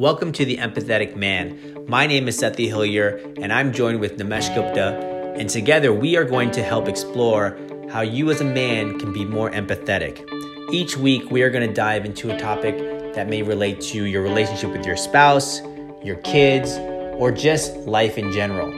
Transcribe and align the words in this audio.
Welcome 0.00 0.30
to 0.34 0.44
The 0.44 0.58
Empathetic 0.58 1.16
Man. 1.16 1.84
My 1.88 2.06
name 2.06 2.28
is 2.28 2.40
Sethi 2.40 2.68
Hillier, 2.68 3.16
and 3.42 3.52
I'm 3.52 3.72
joined 3.72 3.98
with 3.98 4.16
Nimesh 4.16 4.54
Gupta, 4.54 5.34
and 5.36 5.50
together 5.50 5.92
we 5.92 6.16
are 6.16 6.22
going 6.22 6.52
to 6.52 6.62
help 6.62 6.86
explore 6.86 7.58
how 7.90 8.02
you 8.02 8.30
as 8.30 8.40
a 8.40 8.44
man 8.44 9.00
can 9.00 9.12
be 9.12 9.24
more 9.24 9.50
empathetic. 9.50 10.24
Each 10.72 10.96
week, 10.96 11.32
we 11.32 11.42
are 11.42 11.50
going 11.50 11.66
to 11.66 11.74
dive 11.74 12.04
into 12.04 12.32
a 12.32 12.38
topic 12.38 12.78
that 13.14 13.28
may 13.28 13.42
relate 13.42 13.80
to 13.90 14.04
your 14.04 14.22
relationship 14.22 14.70
with 14.70 14.86
your 14.86 14.96
spouse, 14.96 15.62
your 16.04 16.18
kids, 16.22 16.78
or 17.18 17.32
just 17.32 17.74
life 17.78 18.18
in 18.18 18.30
general. 18.30 18.68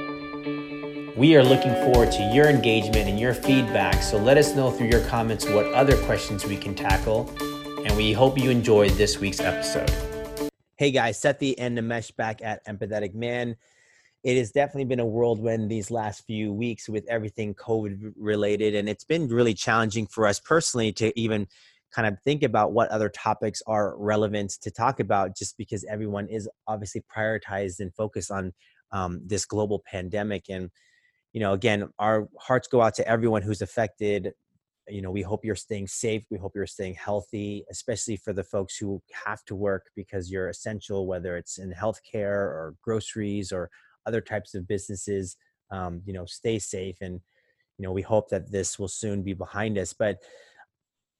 We 1.18 1.36
are 1.36 1.44
looking 1.44 1.74
forward 1.84 2.12
to 2.12 2.30
your 2.32 2.48
engagement 2.48 3.10
and 3.10 3.20
your 3.20 3.34
feedback, 3.34 4.02
so 4.02 4.16
let 4.16 4.38
us 4.38 4.54
know 4.56 4.70
through 4.70 4.88
your 4.88 5.04
comments 5.04 5.44
what 5.44 5.66
other 5.74 5.98
questions 6.06 6.46
we 6.46 6.56
can 6.56 6.74
tackle, 6.74 7.30
and 7.84 7.94
we 7.94 8.14
hope 8.14 8.38
you 8.38 8.48
enjoyed 8.48 8.92
this 8.92 9.18
week's 9.18 9.40
episode. 9.40 10.09
Hey 10.80 10.92
guys, 10.92 11.20
Sethi 11.20 11.54
and 11.58 11.76
Nimesh 11.76 12.16
back 12.16 12.40
at 12.42 12.64
Empathetic 12.64 13.12
Man. 13.12 13.54
It 14.24 14.38
has 14.38 14.50
definitely 14.50 14.86
been 14.86 14.98
a 14.98 15.04
whirlwind 15.04 15.70
these 15.70 15.90
last 15.90 16.24
few 16.24 16.54
weeks 16.54 16.88
with 16.88 17.06
everything 17.06 17.54
COVID 17.54 18.14
related, 18.16 18.74
and 18.74 18.88
it's 18.88 19.04
been 19.04 19.28
really 19.28 19.52
challenging 19.52 20.06
for 20.06 20.26
us 20.26 20.40
personally 20.40 20.90
to 20.92 21.12
even 21.20 21.46
kind 21.90 22.08
of 22.08 22.18
think 22.22 22.42
about 22.42 22.72
what 22.72 22.88
other 22.88 23.10
topics 23.10 23.60
are 23.66 23.94
relevant 23.98 24.52
to 24.62 24.70
talk 24.70 25.00
about 25.00 25.36
just 25.36 25.58
because 25.58 25.84
everyone 25.84 26.26
is 26.28 26.48
obviously 26.66 27.02
prioritized 27.14 27.80
and 27.80 27.94
focused 27.94 28.30
on 28.30 28.54
um, 28.90 29.20
this 29.22 29.44
global 29.44 29.82
pandemic 29.84 30.46
and 30.48 30.70
you 31.34 31.40
know 31.40 31.52
again 31.52 31.90
our 31.98 32.26
hearts 32.40 32.68
go 32.68 32.80
out 32.80 32.94
to 32.94 33.06
everyone 33.06 33.42
who's 33.42 33.60
affected 33.60 34.32
you 34.92 35.02
know 35.02 35.10
we 35.10 35.22
hope 35.22 35.44
you're 35.44 35.54
staying 35.54 35.86
safe 35.86 36.24
we 36.30 36.38
hope 36.38 36.52
you're 36.54 36.66
staying 36.66 36.94
healthy 36.94 37.64
especially 37.70 38.16
for 38.16 38.32
the 38.32 38.44
folks 38.44 38.76
who 38.76 39.00
have 39.24 39.44
to 39.44 39.54
work 39.54 39.86
because 39.96 40.30
you're 40.30 40.48
essential 40.48 41.06
whether 41.06 41.36
it's 41.36 41.58
in 41.58 41.72
healthcare 41.72 42.32
or 42.32 42.74
groceries 42.82 43.52
or 43.52 43.70
other 44.06 44.20
types 44.20 44.54
of 44.54 44.66
businesses 44.66 45.36
um, 45.70 46.02
you 46.04 46.12
know 46.12 46.24
stay 46.26 46.58
safe 46.58 46.96
and 47.00 47.20
you 47.78 47.86
know 47.86 47.92
we 47.92 48.02
hope 48.02 48.28
that 48.28 48.50
this 48.52 48.78
will 48.78 48.88
soon 48.88 49.22
be 49.22 49.32
behind 49.32 49.78
us. 49.78 49.94
But 49.94 50.18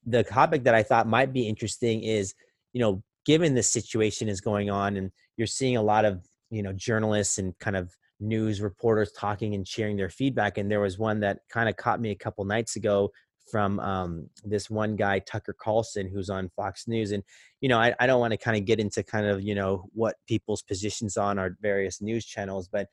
the 0.05 0.23
topic 0.23 0.63
that 0.63 0.73
i 0.73 0.81
thought 0.81 1.07
might 1.07 1.31
be 1.31 1.47
interesting 1.47 2.01
is 2.01 2.33
you 2.73 2.81
know 2.81 3.03
given 3.25 3.53
the 3.53 3.63
situation 3.63 4.27
is 4.27 4.41
going 4.41 4.69
on 4.69 4.97
and 4.97 5.11
you're 5.37 5.45
seeing 5.45 5.77
a 5.77 5.81
lot 5.81 6.05
of 6.05 6.25
you 6.49 6.63
know 6.63 6.73
journalists 6.73 7.37
and 7.37 7.57
kind 7.59 7.75
of 7.75 7.95
news 8.19 8.61
reporters 8.61 9.11
talking 9.11 9.53
and 9.53 9.67
sharing 9.67 9.95
their 9.95 10.09
feedback 10.09 10.57
and 10.57 10.71
there 10.71 10.79
was 10.79 10.97
one 10.97 11.19
that 11.19 11.39
kind 11.49 11.69
of 11.69 11.75
caught 11.77 12.01
me 12.01 12.11
a 12.11 12.15
couple 12.15 12.43
nights 12.45 12.75
ago 12.75 13.11
from 13.51 13.79
um, 13.81 14.29
this 14.43 14.69
one 14.69 14.95
guy 14.95 15.19
tucker 15.19 15.55
carlson 15.59 16.07
who's 16.07 16.29
on 16.29 16.49
fox 16.55 16.87
news 16.87 17.11
and 17.11 17.23
you 17.59 17.69
know 17.69 17.77
i, 17.77 17.93
I 17.99 18.07
don't 18.07 18.19
want 18.19 18.31
to 18.31 18.37
kind 18.37 18.57
of 18.57 18.65
get 18.65 18.79
into 18.79 19.03
kind 19.03 19.25
of 19.25 19.41
you 19.41 19.53
know 19.53 19.85
what 19.93 20.15
people's 20.27 20.61
positions 20.61 21.17
on 21.17 21.37
our 21.37 21.57
various 21.61 22.01
news 22.01 22.25
channels 22.25 22.67
but 22.67 22.87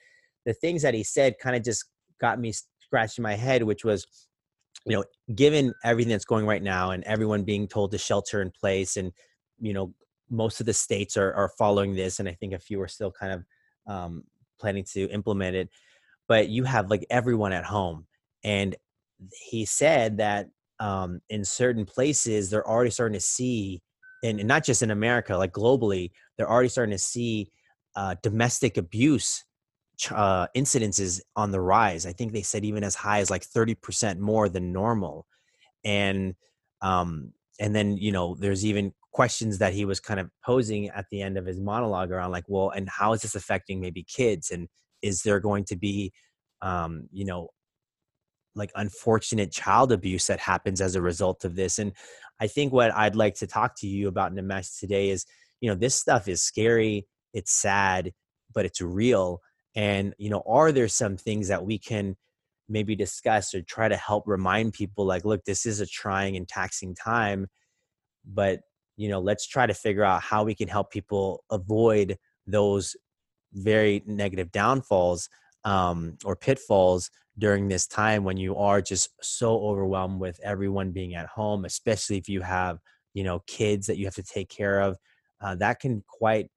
the 0.44 0.54
things 0.54 0.82
that 0.82 0.94
he 0.94 1.04
said 1.04 1.38
kind 1.40 1.56
of 1.56 1.62
just 1.62 1.84
got 2.20 2.40
me 2.40 2.52
scratching 2.80 3.22
my 3.22 3.34
head 3.34 3.62
which 3.62 3.84
was 3.84 4.06
you 4.84 4.96
know 4.96 5.04
given 5.34 5.72
everything 5.84 6.10
that's 6.10 6.24
going 6.24 6.46
right 6.46 6.62
now 6.62 6.90
and 6.90 7.04
everyone 7.04 7.44
being 7.44 7.68
told 7.68 7.90
to 7.92 7.98
shelter 7.98 8.42
in 8.42 8.50
place 8.50 8.96
and 8.96 9.12
you 9.60 9.72
know 9.72 9.94
most 10.30 10.60
of 10.60 10.66
the 10.66 10.74
states 10.74 11.16
are, 11.16 11.32
are 11.34 11.50
following 11.58 11.94
this 11.94 12.18
and 12.18 12.28
i 12.28 12.32
think 12.32 12.52
a 12.52 12.58
few 12.58 12.80
are 12.80 12.88
still 12.88 13.12
kind 13.12 13.32
of 13.32 13.44
um, 13.92 14.24
planning 14.60 14.84
to 14.84 15.08
implement 15.10 15.56
it 15.56 15.68
but 16.26 16.48
you 16.48 16.64
have 16.64 16.90
like 16.90 17.06
everyone 17.10 17.52
at 17.52 17.64
home 17.64 18.06
and 18.44 18.76
he 19.50 19.64
said 19.64 20.18
that 20.18 20.48
um, 20.80 21.20
in 21.28 21.44
certain 21.44 21.84
places 21.84 22.50
they're 22.50 22.68
already 22.68 22.90
starting 22.90 23.18
to 23.18 23.24
see 23.24 23.82
and, 24.22 24.44
not 24.44 24.64
just 24.64 24.82
in 24.82 24.90
america 24.90 25.36
like 25.36 25.52
globally 25.52 26.10
they're 26.36 26.50
already 26.50 26.68
starting 26.68 26.92
to 26.94 26.98
see 26.98 27.50
uh, 27.96 28.14
domestic 28.22 28.76
abuse 28.76 29.44
uh, 30.10 30.46
incidences 30.56 31.20
on 31.36 31.50
the 31.50 31.60
rise. 31.60 32.06
I 32.06 32.12
think 32.12 32.32
they 32.32 32.42
said 32.42 32.64
even 32.64 32.84
as 32.84 32.94
high 32.94 33.20
as 33.20 33.30
like 33.30 33.44
30% 33.44 34.18
more 34.18 34.48
than 34.48 34.72
normal. 34.72 35.26
And 35.84 36.34
um, 36.80 37.32
and 37.60 37.74
then 37.74 37.96
you 37.96 38.12
know 38.12 38.36
there's 38.38 38.64
even 38.64 38.92
questions 39.12 39.58
that 39.58 39.72
he 39.72 39.84
was 39.84 39.98
kind 39.98 40.20
of 40.20 40.30
posing 40.44 40.88
at 40.90 41.06
the 41.10 41.22
end 41.22 41.36
of 41.36 41.46
his 41.46 41.58
monologue 41.58 42.12
around 42.12 42.30
like 42.30 42.44
well 42.46 42.70
and 42.70 42.88
how 42.88 43.12
is 43.12 43.22
this 43.22 43.34
affecting 43.34 43.80
maybe 43.80 44.04
kids? 44.04 44.50
And 44.50 44.68
is 45.02 45.22
there 45.22 45.40
going 45.40 45.64
to 45.64 45.76
be 45.76 46.12
um, 46.62 47.08
you 47.12 47.24
know 47.24 47.48
like 48.58 48.72
unfortunate 48.74 49.50
child 49.52 49.92
abuse 49.92 50.26
that 50.26 50.40
happens 50.40 50.80
as 50.80 50.94
a 50.94 51.02
result 51.02 51.44
of 51.44 51.56
this 51.56 51.78
and 51.78 51.92
i 52.40 52.46
think 52.46 52.72
what 52.72 52.94
i'd 52.96 53.16
like 53.16 53.34
to 53.34 53.46
talk 53.46 53.74
to 53.76 53.86
you 53.86 54.08
about 54.08 54.34
Nimesh 54.34 54.78
today 54.78 55.10
is 55.10 55.24
you 55.60 55.68
know 55.70 55.76
this 55.76 55.94
stuff 55.94 56.28
is 56.28 56.42
scary 56.42 57.06
it's 57.32 57.52
sad 57.52 58.12
but 58.54 58.64
it's 58.64 58.80
real 58.80 59.40
and 59.74 60.14
you 60.18 60.28
know 60.30 60.42
are 60.46 60.72
there 60.72 60.88
some 60.88 61.16
things 61.16 61.48
that 61.48 61.64
we 61.64 61.78
can 61.78 62.16
maybe 62.68 62.94
discuss 62.94 63.54
or 63.54 63.62
try 63.62 63.88
to 63.88 63.96
help 63.96 64.24
remind 64.26 64.72
people 64.72 65.06
like 65.06 65.24
look 65.24 65.44
this 65.44 65.64
is 65.64 65.80
a 65.80 65.86
trying 65.86 66.36
and 66.36 66.48
taxing 66.48 66.94
time 66.94 67.46
but 68.24 68.60
you 68.96 69.08
know 69.08 69.20
let's 69.20 69.46
try 69.46 69.66
to 69.66 69.74
figure 69.74 70.04
out 70.04 70.22
how 70.22 70.44
we 70.44 70.54
can 70.54 70.68
help 70.68 70.90
people 70.90 71.44
avoid 71.50 72.16
those 72.46 72.96
very 73.52 74.02
negative 74.06 74.50
downfalls 74.52 75.28
um, 75.64 76.16
or 76.24 76.36
pitfalls 76.36 77.10
during 77.38 77.68
this 77.68 77.86
time 77.86 78.24
when 78.24 78.36
you 78.36 78.56
are 78.56 78.80
just 78.80 79.10
so 79.22 79.58
overwhelmed 79.60 80.20
with 80.20 80.40
everyone 80.42 80.90
being 80.90 81.14
at 81.14 81.26
home 81.26 81.64
especially 81.64 82.16
if 82.16 82.28
you 82.28 82.40
have 82.40 82.78
you 83.14 83.24
know 83.24 83.40
kids 83.46 83.86
that 83.86 83.96
you 83.96 84.04
have 84.04 84.14
to 84.14 84.22
take 84.22 84.48
care 84.48 84.80
of 84.80 84.96
uh, 85.40 85.54
that 85.54 85.80
can 85.80 86.02
quite 86.06 86.50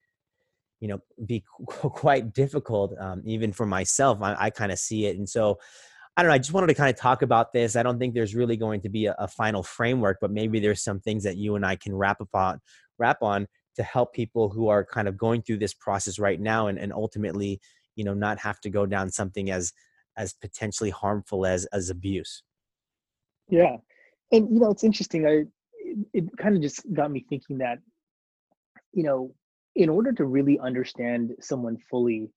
you 0.79 0.87
know 0.87 0.99
be 1.25 1.43
quite 1.67 2.33
difficult 2.33 2.93
um, 2.99 3.21
even 3.25 3.51
for 3.51 3.65
myself 3.65 4.21
i, 4.21 4.35
I 4.37 4.49
kind 4.49 4.71
of 4.71 4.79
see 4.79 5.05
it 5.05 5.17
and 5.17 5.29
so 5.29 5.59
i 6.17 6.21
don't 6.21 6.29
know 6.29 6.35
i 6.35 6.39
just 6.39 6.53
wanted 6.53 6.67
to 6.67 6.73
kind 6.73 6.89
of 6.89 6.99
talk 6.99 7.21
about 7.21 7.53
this 7.53 7.75
i 7.75 7.83
don't 7.83 7.99
think 7.99 8.13
there's 8.13 8.35
really 8.35 8.57
going 8.57 8.81
to 8.81 8.89
be 8.89 9.05
a, 9.05 9.15
a 9.19 9.27
final 9.27 9.63
framework 9.63 10.17
but 10.19 10.31
maybe 10.31 10.59
there's 10.59 10.83
some 10.83 10.99
things 10.99 11.23
that 11.23 11.37
you 11.37 11.55
and 11.55 11.65
i 11.65 11.75
can 11.75 11.95
wrap 11.95 12.21
upon 12.21 12.59
wrap 12.97 13.21
on 13.21 13.47
to 13.75 13.83
help 13.83 14.13
people 14.13 14.49
who 14.49 14.67
are 14.67 14.83
kind 14.83 15.07
of 15.07 15.17
going 15.17 15.41
through 15.41 15.57
this 15.57 15.73
process 15.73 16.19
right 16.19 16.39
now 16.39 16.67
and, 16.67 16.77
and 16.77 16.91
ultimately 16.91 17.59
you 17.95 18.03
know 18.03 18.13
not 18.13 18.39
have 18.39 18.59
to 18.61 18.69
go 18.69 18.85
down 18.85 19.09
something 19.09 19.51
as 19.51 19.73
as 20.17 20.33
potentially 20.33 20.89
harmful 20.89 21.45
as 21.45 21.65
as 21.67 21.89
abuse. 21.89 22.43
Yeah. 23.49 23.77
And 24.31 24.49
you 24.49 24.59
know 24.59 24.71
it's 24.71 24.83
interesting 24.83 25.25
i 25.25 25.43
it, 25.83 25.97
it 26.13 26.37
kind 26.37 26.55
of 26.55 26.61
just 26.61 26.81
got 26.93 27.11
me 27.11 27.25
thinking 27.29 27.57
that 27.59 27.79
you 28.93 29.03
know 29.03 29.33
in 29.75 29.89
order 29.89 30.11
to 30.13 30.25
really 30.25 30.59
understand 30.59 31.31
someone 31.39 31.77
fully 31.89 32.29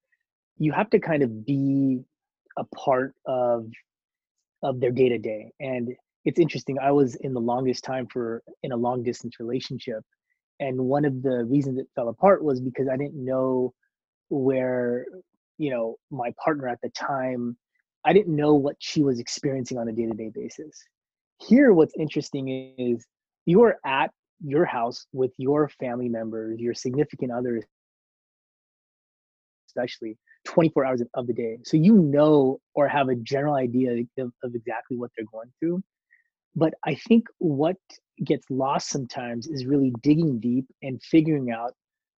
you 0.59 0.73
have 0.73 0.91
to 0.91 0.99
kind 0.99 1.23
of 1.23 1.45
be 1.47 2.01
a 2.59 2.65
part 2.77 3.15
of 3.27 3.67
of 4.63 4.81
their 4.81 4.91
day 4.91 5.09
to 5.09 5.19
day 5.19 5.53
and 5.61 5.89
it's 6.25 6.39
interesting 6.39 6.79
i 6.81 6.91
was 6.91 7.17
in 7.17 7.33
the 7.33 7.41
longest 7.41 7.85
time 7.85 8.07
for 8.13 8.43
in 8.63 8.73
a 8.73 8.77
long 8.77 9.03
distance 9.03 9.39
relationship 9.39 10.03
and 10.61 10.79
one 10.79 11.05
of 11.05 11.23
the 11.23 11.45
reasons 11.45 11.79
it 11.79 11.87
fell 11.95 12.09
apart 12.09 12.43
was 12.43 12.61
because 12.61 12.89
i 12.89 12.97
didn't 12.97 13.25
know 13.25 13.73
where 14.29 15.07
you 15.59 15.71
know 15.71 15.97
my 16.11 16.33
partner 16.43 16.69
at 16.69 16.79
the 16.83 16.91
time 16.91 17.57
i 18.05 18.13
didn't 18.13 18.35
know 18.35 18.55
what 18.55 18.77
she 18.79 19.03
was 19.03 19.21
experiencing 19.21 19.79
on 19.79 19.89
a 19.89 19.93
day-to-day 19.93 20.31
basis. 20.35 20.83
Here 21.41 21.73
what's 21.73 21.95
interesting 21.99 22.75
is 22.79 23.05
you 23.45 23.63
are 23.63 23.77
at 23.85 24.11
your 24.45 24.65
house 24.65 25.07
with 25.13 25.33
your 25.39 25.69
family 25.69 26.09
members 26.09 26.61
your 26.61 26.75
significant 26.75 27.33
others 27.33 27.65
especially 29.69 30.17
24 30.45 30.85
hours 30.85 31.03
of 31.15 31.27
the 31.27 31.33
day. 31.33 31.59
So 31.65 31.77
you 31.77 31.95
know 31.95 32.61
or 32.75 32.87
have 32.87 33.09
a 33.09 33.17
general 33.17 33.55
idea 33.55 34.05
of, 34.19 34.33
of 34.43 34.55
exactly 34.55 34.97
what 34.97 35.11
they're 35.17 35.27
going 35.33 35.53
through. 35.59 35.83
But 36.55 36.75
i 36.85 36.95
think 36.95 37.27
what 37.39 37.77
gets 38.25 38.47
lost 38.49 38.89
sometimes 38.89 39.49
is 39.49 39.67
really 39.67 39.93
digging 40.03 40.39
deep 40.39 40.67
and 40.83 41.03
figuring 41.03 41.51
out 41.51 41.73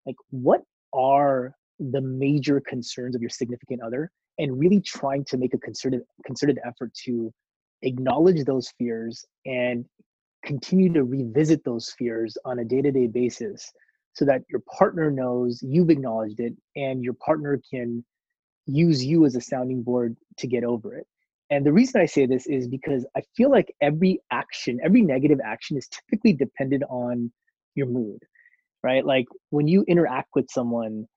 like 0.05 0.17
what 0.29 0.61
are 0.93 1.53
the 1.79 2.01
major 2.01 2.61
concerns 2.61 3.15
of 3.15 3.21
your 3.21 3.29
significant 3.29 3.81
other 3.81 4.11
and 4.37 4.59
really 4.59 4.81
trying 4.81 5.23
to 5.25 5.37
make 5.37 5.53
a 5.53 5.57
concerted 5.57 6.01
concerted 6.25 6.59
effort 6.65 6.93
to 6.93 7.31
acknowledge 7.81 8.43
those 8.45 8.71
fears 8.77 9.25
and 9.45 9.85
continue 10.43 10.91
to 10.93 11.03
revisit 11.03 11.63
those 11.63 11.93
fears 11.97 12.37
on 12.45 12.59
a 12.59 12.65
day-to-day 12.65 13.07
basis 13.07 13.71
so 14.13 14.25
that 14.25 14.41
your 14.49 14.61
partner 14.77 15.11
knows 15.11 15.59
you've 15.61 15.89
acknowledged 15.89 16.39
it 16.39 16.53
and 16.75 17.03
your 17.03 17.13
partner 17.13 17.59
can 17.69 18.03
use 18.65 19.03
you 19.03 19.25
as 19.25 19.35
a 19.35 19.41
sounding 19.41 19.81
board 19.81 20.15
to 20.37 20.47
get 20.47 20.63
over 20.63 20.95
it. 20.95 21.05
And 21.49 21.65
the 21.65 21.73
reason 21.73 22.01
i 22.01 22.05
say 22.05 22.25
this 22.25 22.47
is 22.47 22.67
because 22.67 23.05
i 23.15 23.21
feel 23.35 23.51
like 23.51 23.73
every 23.81 24.19
action 24.31 24.79
every 24.83 25.01
negative 25.01 25.39
action 25.43 25.77
is 25.77 25.87
typically 25.87 26.33
dependent 26.33 26.83
on 26.89 27.31
your 27.75 27.87
mood 27.87 28.19
right? 28.85 29.03
Like 29.03 29.25
when 29.49 29.67
you 29.67 29.83
interact 29.87 30.29
with 30.35 30.45
someone 30.51 31.07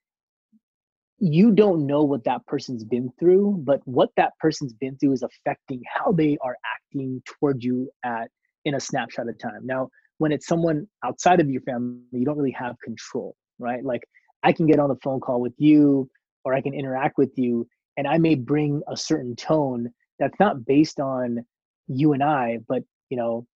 you 1.19 1.51
don't 1.53 1.87
know 1.87 2.03
what 2.03 2.25
that 2.25 2.47
person's 2.47 2.85
been 2.85 3.13
through, 3.19 3.63
but 3.65 3.81
what 3.85 4.11
that 4.17 4.33
person's 4.39 4.73
been 4.73 4.97
through 4.99 5.13
is 5.13 5.23
affecting 5.23 5.83
how 5.93 6.13
they 6.13 6.39
are 6.43 6.57
acting 6.77 7.23
toward 7.27 7.63
you 7.63 7.91
at 8.05 8.31
in 8.65 8.75
a 8.75 8.81
snapshot 8.81 9.29
of 9.29 9.39
time. 9.39 9.61
Now, 9.65 9.89
when 10.19 10.33
it's 10.33 10.47
someone 10.47 10.87
outside 11.05 11.41
of 11.41 11.49
your 11.49 11.63
family, 11.63 12.01
you 12.13 12.25
don't 12.25 12.37
really 12.37 12.53
have 12.53 12.77
control, 12.85 13.35
right? 13.59 13.85
Like 13.85 14.03
I 14.43 14.53
can 14.53 14.67
get 14.67 14.79
on 14.79 14.89
the 14.89 14.97
phone 15.03 15.21
call 15.21 15.41
with 15.41 15.55
you 15.59 16.09
or 16.45 16.55
I 16.55 16.61
can 16.61 16.75
interact 16.75 17.19
with 17.19 17.33
you 17.37 17.67
and 17.97 18.07
I 18.07 18.19
may 18.19 18.35
bring 18.35 18.83
a 18.89 18.97
certain 18.97 19.35
tone 19.35 19.89
that's 20.19 20.39
not 20.39 20.65
based 20.65 21.01
on 21.01 21.45
you 21.89 22.13
and 22.13 22.23
I, 22.23 22.59
but 22.69 22.83
you 23.11 23.17
know, 23.17 23.47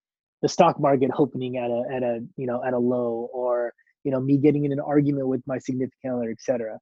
the 0.43 0.49
stock 0.49 0.81
market 0.81 1.11
opening 1.17 1.57
at 1.57 1.71
a 1.71 1.85
at 1.95 2.03
a 2.03 2.21
you 2.37 2.47
know 2.47 2.65
at 2.65 2.75
a 2.75 2.79
low 2.79 3.31
or 3.33 3.73
you 4.03 4.11
know 4.11 4.21
me 4.21 4.37
getting 4.37 4.65
in 4.65 4.73
an 4.73 4.81
argument 4.81 5.29
with 5.29 5.43
my 5.47 5.59
significant 5.59 6.15
other, 6.15 6.31
etc. 6.31 6.79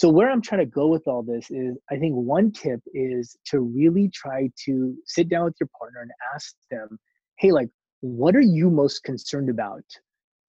So 0.00 0.08
where 0.08 0.30
I'm 0.30 0.40
trying 0.40 0.60
to 0.60 0.64
go 0.80 0.86
with 0.86 1.06
all 1.06 1.22
this 1.22 1.50
is 1.50 1.76
I 1.90 1.98
think 1.98 2.14
one 2.14 2.52
tip 2.52 2.80
is 2.94 3.36
to 3.48 3.60
really 3.60 4.08
try 4.08 4.48
to 4.64 4.96
sit 5.04 5.28
down 5.28 5.44
with 5.44 5.56
your 5.60 5.68
partner 5.78 6.00
and 6.00 6.10
ask 6.34 6.54
them, 6.70 6.98
hey, 7.36 7.52
like, 7.52 7.68
what 8.00 8.34
are 8.34 8.40
you 8.40 8.70
most 8.70 9.04
concerned 9.04 9.50
about 9.50 9.84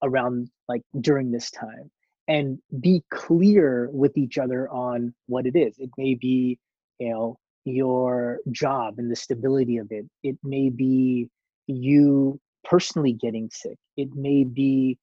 around 0.03 0.49
like 0.69 0.83
during 1.01 1.31
this 1.31 1.51
time? 1.51 1.91
And 2.29 2.59
be 2.79 3.03
clear 3.11 3.89
with 3.91 4.17
each 4.17 4.37
other 4.37 4.69
on 4.69 5.13
what 5.25 5.45
it 5.45 5.57
is. 5.57 5.75
It 5.79 5.89
may 5.97 6.13
be, 6.15 6.57
you 6.99 7.09
know, 7.09 7.37
your 7.65 8.37
job 8.53 8.99
and 8.99 9.11
the 9.11 9.17
stability 9.17 9.79
of 9.79 9.87
it. 9.89 10.05
It 10.23 10.37
may 10.45 10.69
be 10.69 11.27
you 11.67 12.39
personally 12.63 13.11
getting 13.11 13.49
sick. 13.51 13.75
It 13.97 14.15
may 14.15 14.45
be 14.45 14.97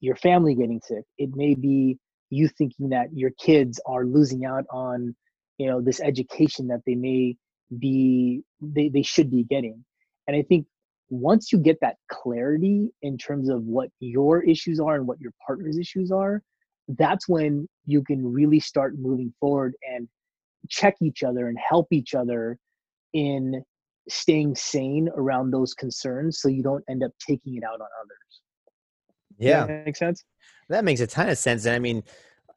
your 0.00 0.16
family 0.16 0.54
getting 0.54 0.82
sick. 0.84 1.04
It 1.16 1.30
may 1.34 1.54
be 1.54 1.96
you 2.30 2.48
thinking 2.48 2.88
that 2.90 3.08
your 3.12 3.30
kids 3.38 3.80
are 3.86 4.04
losing 4.04 4.44
out 4.44 4.64
on 4.70 5.14
you 5.58 5.66
know 5.66 5.80
this 5.80 6.00
education 6.00 6.68
that 6.68 6.80
they 6.86 6.94
may 6.94 7.36
be 7.78 8.42
they, 8.60 8.88
they 8.88 9.02
should 9.02 9.30
be 9.30 9.44
getting. 9.44 9.84
And 10.26 10.36
i 10.36 10.42
think 10.42 10.66
once 11.10 11.52
you 11.52 11.58
get 11.58 11.78
that 11.80 11.96
clarity 12.10 12.90
in 13.02 13.18
terms 13.18 13.48
of 13.48 13.62
what 13.64 13.90
your 14.00 14.42
issues 14.42 14.80
are 14.80 14.96
and 14.96 15.06
what 15.06 15.20
your 15.20 15.32
partner's 15.46 15.78
issues 15.78 16.10
are 16.10 16.42
that's 16.88 17.28
when 17.28 17.68
you 17.86 18.02
can 18.02 18.24
really 18.32 18.60
start 18.60 18.94
moving 18.98 19.32
forward 19.40 19.74
and 19.88 20.08
check 20.68 20.96
each 21.02 21.22
other 21.22 21.48
and 21.48 21.58
help 21.58 21.86
each 21.92 22.14
other 22.14 22.58
in 23.12 23.62
staying 24.08 24.54
sane 24.54 25.08
around 25.16 25.50
those 25.50 25.72
concerns 25.74 26.40
so 26.40 26.48
you 26.48 26.62
don't 26.62 26.84
end 26.88 27.02
up 27.02 27.10
taking 27.26 27.56
it 27.56 27.64
out 27.64 27.80
on 27.80 27.88
others. 28.02 28.40
Yeah. 29.38 29.82
makes 29.84 29.98
sense 29.98 30.24
that 30.68 30.84
makes 30.84 31.00
a 31.00 31.06
ton 31.06 31.28
of 31.28 31.38
sense. 31.38 31.64
And 31.66 31.74
I 31.74 31.78
mean, 31.78 32.02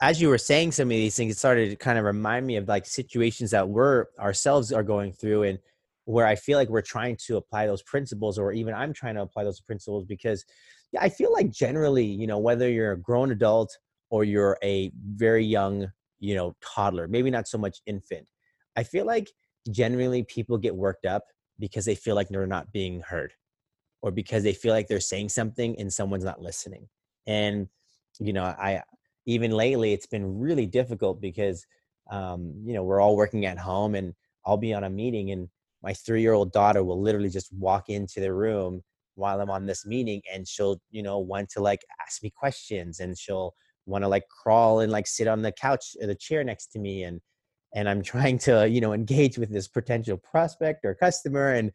as 0.02 0.22
you 0.22 0.30
were 0.30 0.38
saying 0.38 0.72
some 0.72 0.88
of 0.88 0.92
these 0.92 1.16
things, 1.16 1.34
it 1.34 1.38
started 1.38 1.70
to 1.70 1.76
kind 1.76 1.98
of 1.98 2.06
remind 2.06 2.46
me 2.46 2.56
of 2.58 2.68
like 2.68 2.86
situations 2.86 3.52
that 3.52 3.68
we're 3.68 4.06
ourselves 4.20 4.72
are 4.72 4.84
going 4.84 5.14
through 5.14 5.44
and 5.44 5.60
where 6.06 6.26
I 6.26 6.36
feel 6.36 6.58
like 6.58 6.70
we're 6.70 6.82
trying 6.82 7.18
to 7.28 7.36
apply 7.36 7.68
those 7.68 7.84
principles, 7.84 8.40
or 8.40 8.54
even 8.54 8.74
I'm 8.74 8.94
trying 8.94 9.16
to 9.16 9.22
apply 9.22 9.44
those 9.44 9.60
principles 9.60 10.06
because 10.06 10.46
I 10.98 11.10
feel 11.10 11.34
like 11.34 11.52
generally, 11.52 12.06
you 12.06 12.28
know, 12.28 12.38
whether 12.38 12.70
you're 12.70 12.94
a 12.94 12.98
grown 12.98 13.32
adult 13.32 13.78
or 14.10 14.24
you're 14.24 14.58
a 14.64 14.92
very 14.96 15.44
young, 15.44 15.92
you 16.20 16.36
know, 16.36 16.56
toddler, 16.64 17.10
maybe 17.10 17.30
not 17.30 17.48
so 17.48 17.58
much 17.58 17.82
infant, 17.86 18.30
I 18.78 18.84
feel 18.84 19.06
like 19.06 19.30
generally 19.70 20.24
people 20.24 20.58
get 20.58 20.76
worked 20.76 21.06
up 21.06 21.24
because 21.60 21.84
they 21.84 21.96
feel 21.96 22.16
like 22.16 22.30
they're 22.30 22.48
not 22.48 22.72
being 22.72 23.02
heard 23.02 23.34
or 24.02 24.12
because 24.12 24.44
they 24.44 24.54
feel 24.54 24.74
like 24.74 24.88
they're 24.88 25.00
saying 25.02 25.28
something 25.28 25.78
and 25.78 25.92
someone's 25.92 26.24
not 26.24 26.42
listening. 26.42 26.88
And 27.26 27.68
you 28.20 28.34
know, 28.34 28.44
I 28.44 28.82
even 29.26 29.52
lately 29.52 29.94
it's 29.94 30.08
been 30.08 30.40
really 30.40 30.66
difficult 30.66 31.22
because 31.22 31.66
um, 32.10 32.54
you 32.66 32.74
know 32.74 32.84
we're 32.84 33.02
all 33.02 33.16
working 33.16 33.46
at 33.46 33.58
home 33.58 33.96
and 33.96 34.14
I'll 34.46 34.58
be 34.58 34.74
on 34.74 34.86
a 34.86 34.90
meeting 34.90 35.32
and 35.32 35.50
my 35.84 35.94
three 35.94 36.22
year 36.22 36.34
old 36.34 36.52
daughter 36.52 36.84
will 36.84 37.02
literally 37.02 37.30
just 37.30 37.54
walk 37.54 37.90
into 37.90 38.20
the 38.20 38.34
room 38.34 38.82
while 39.16 39.42
I'm 39.42 39.50
on 39.50 39.66
this 39.66 39.86
meeting 39.86 40.22
and 40.34 40.48
she'll 40.48 40.80
you 40.90 41.04
know 41.04 41.20
want 41.20 41.50
to 41.50 41.60
like 41.60 41.82
ask 42.02 42.24
me 42.24 42.32
questions 42.36 43.00
and 43.00 43.18
she'll 43.18 43.54
want 43.86 44.04
to 44.04 44.08
like 44.08 44.24
crawl 44.30 44.80
and 44.80 44.92
like 44.92 45.08
sit 45.08 45.28
on 45.28 45.42
the 45.42 45.52
couch 45.52 45.96
or 46.02 46.08
the 46.08 46.16
chair 46.16 46.44
next 46.44 46.68
to 46.68 46.80
me 46.80 47.04
and 47.04 47.20
and 47.76 47.90
I'm 47.90 48.02
trying 48.14 48.40
to 48.40 48.68
you 48.68 48.80
know 48.80 48.94
engage 48.94 49.38
with 49.38 49.50
this 49.50 49.68
potential 49.68 50.18
prospect 50.18 50.86
or 50.86 50.96
customer 50.96 51.54
and 51.54 51.72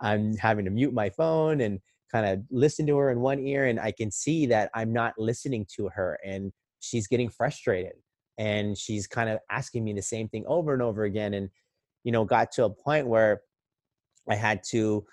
I'm 0.00 0.36
having 0.36 0.64
to 0.64 0.70
mute 0.70 0.94
my 0.94 1.10
phone 1.10 1.60
and 1.60 1.80
kind 2.12 2.26
of 2.26 2.44
listen 2.50 2.86
to 2.86 2.96
her 2.98 3.10
in 3.10 3.20
one 3.20 3.40
ear 3.40 3.66
and 3.66 3.80
I 3.80 3.92
can 3.92 4.10
see 4.10 4.46
that 4.46 4.70
I'm 4.74 4.92
not 4.92 5.14
listening 5.18 5.66
to 5.76 5.88
her 5.88 6.18
and 6.24 6.52
she's 6.80 7.06
getting 7.06 7.30
frustrated 7.30 7.94
and 8.38 8.76
she's 8.76 9.06
kind 9.06 9.30
of 9.30 9.38
asking 9.50 9.84
me 9.84 9.92
the 9.92 10.02
same 10.02 10.28
thing 10.28 10.44
over 10.46 10.72
and 10.72 10.82
over 10.82 11.04
again 11.04 11.34
and 11.34 11.48
you 12.04 12.12
know 12.12 12.24
got 12.24 12.52
to 12.52 12.64
a 12.64 12.70
point 12.70 13.06
where 13.06 13.42
I 14.28 14.34
had 14.34 14.62
to 14.70 15.04